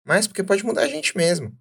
mas 0.05 0.27
porque 0.27 0.43
pode 0.43 0.65
mudar 0.65 0.81
a 0.81 0.87
gente 0.89 1.15
mesmo. 1.15 1.57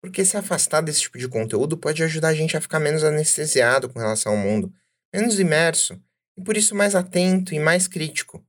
Porque 0.00 0.24
se 0.24 0.34
afastar 0.38 0.80
desse 0.80 1.02
tipo 1.02 1.18
de 1.18 1.28
conteúdo 1.28 1.76
pode 1.76 2.02
ajudar 2.02 2.28
a 2.28 2.34
gente 2.34 2.56
a 2.56 2.60
ficar 2.62 2.80
menos 2.80 3.04
anestesiado 3.04 3.90
com 3.90 3.98
relação 3.98 4.32
ao 4.32 4.38
mundo, 4.38 4.72
menos 5.14 5.38
imerso 5.38 6.02
e 6.38 6.42
por 6.42 6.56
isso 6.56 6.74
mais 6.74 6.94
atento 6.94 7.52
e 7.52 7.60
mais 7.60 7.86
crítico. 7.86 8.42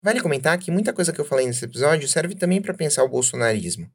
Vale 0.00 0.20
comentar 0.20 0.56
que 0.56 0.70
muita 0.70 0.92
coisa 0.92 1.12
que 1.12 1.20
eu 1.20 1.24
falei 1.24 1.46
nesse 1.46 1.64
episódio 1.64 2.06
serve 2.06 2.36
também 2.36 2.62
para 2.62 2.74
pensar 2.74 3.02
o 3.02 3.08
bolsonarismo. 3.08 3.92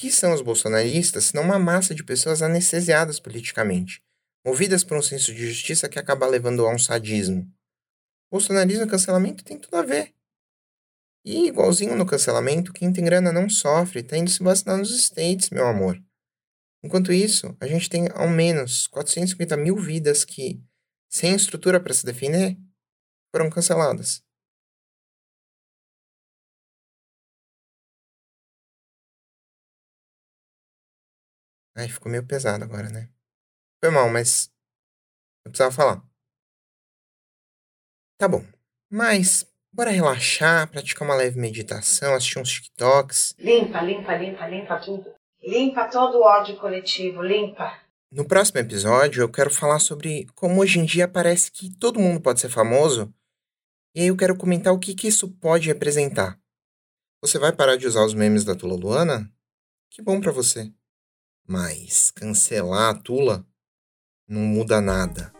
Que 0.00 0.10
são 0.10 0.32
os 0.32 0.40
bolsonaristas 0.40 1.24
senão 1.24 1.42
uma 1.42 1.58
massa 1.58 1.94
de 1.94 2.02
pessoas 2.02 2.40
anestesiadas 2.40 3.20
politicamente, 3.20 4.02
movidas 4.42 4.82
por 4.82 4.96
um 4.96 5.02
senso 5.02 5.34
de 5.34 5.46
justiça 5.46 5.90
que 5.90 5.98
acaba 5.98 6.26
levando 6.26 6.64
a 6.64 6.74
um 6.74 6.78
sadismo? 6.78 7.46
Bolsonarismo 8.32 8.84
e 8.84 8.88
cancelamento 8.88 9.44
tem 9.44 9.58
tudo 9.58 9.76
a 9.76 9.82
ver. 9.82 10.14
E, 11.22 11.48
igualzinho 11.48 11.94
no 11.96 12.06
cancelamento, 12.06 12.72
quem 12.72 12.90
tem 12.90 13.04
grana 13.04 13.30
não 13.30 13.50
sofre, 13.50 14.02
tá 14.02 14.16
indo 14.16 14.30
se 14.30 14.42
vacinar 14.42 14.78
nos 14.78 14.90
States, 14.98 15.50
meu 15.50 15.66
amor. 15.66 16.02
Enquanto 16.82 17.12
isso, 17.12 17.54
a 17.60 17.66
gente 17.66 17.90
tem 17.90 18.08
ao 18.14 18.26
menos 18.26 18.86
450 18.86 19.54
mil 19.58 19.76
vidas 19.76 20.24
que, 20.24 20.64
sem 21.10 21.34
estrutura 21.34 21.78
para 21.78 21.92
se 21.92 22.06
defender, 22.06 22.56
foram 23.30 23.50
canceladas. 23.50 24.22
Ai, 31.76 31.88
ficou 31.88 32.10
meio 32.10 32.26
pesado 32.26 32.64
agora, 32.64 32.88
né? 32.90 33.08
Foi 33.82 33.90
mal, 33.90 34.10
mas 34.10 34.52
eu 35.44 35.50
precisava 35.50 35.74
falar. 35.74 36.04
Tá 38.18 38.28
bom. 38.28 38.44
Mas 38.90 39.50
Bora 39.72 39.90
relaxar, 39.90 40.68
praticar 40.68 41.06
uma 41.06 41.14
leve 41.14 41.38
meditação, 41.38 42.12
assistir 42.14 42.40
uns 42.40 42.50
TikToks. 42.50 43.36
Limpa, 43.38 43.80
limpa, 43.82 44.16
limpa, 44.16 44.46
limpa 44.48 44.76
tudo. 44.80 45.14
Limpa 45.40 45.88
todo 45.88 46.18
o 46.18 46.22
ódio 46.22 46.56
coletivo, 46.56 47.22
limpa. 47.22 47.80
No 48.12 48.26
próximo 48.26 48.58
episódio, 48.58 49.22
eu 49.22 49.30
quero 49.30 49.48
falar 49.48 49.78
sobre 49.78 50.26
como 50.34 50.60
hoje 50.60 50.80
em 50.80 50.84
dia 50.84 51.06
parece 51.06 51.52
que 51.52 51.70
todo 51.78 52.00
mundo 52.00 52.20
pode 52.20 52.40
ser 52.40 52.48
famoso. 52.48 53.14
E 53.94 54.00
aí 54.00 54.08
eu 54.08 54.16
quero 54.16 54.36
comentar 54.36 54.72
o 54.72 54.78
que, 54.78 54.92
que 54.92 55.06
isso 55.06 55.28
pode 55.28 55.68
representar. 55.68 56.36
Você 57.22 57.38
vai 57.38 57.52
parar 57.54 57.76
de 57.76 57.86
usar 57.86 58.04
os 58.04 58.12
memes 58.12 58.44
da 58.44 58.56
Tula 58.56 58.74
Luana? 58.74 59.32
Que 59.88 60.02
bom 60.02 60.20
para 60.20 60.32
você. 60.32 60.72
Mas 61.52 62.12
cancelar 62.12 62.90
a 62.90 62.94
Tula 62.94 63.44
não 64.28 64.42
muda 64.42 64.80
nada. 64.80 65.32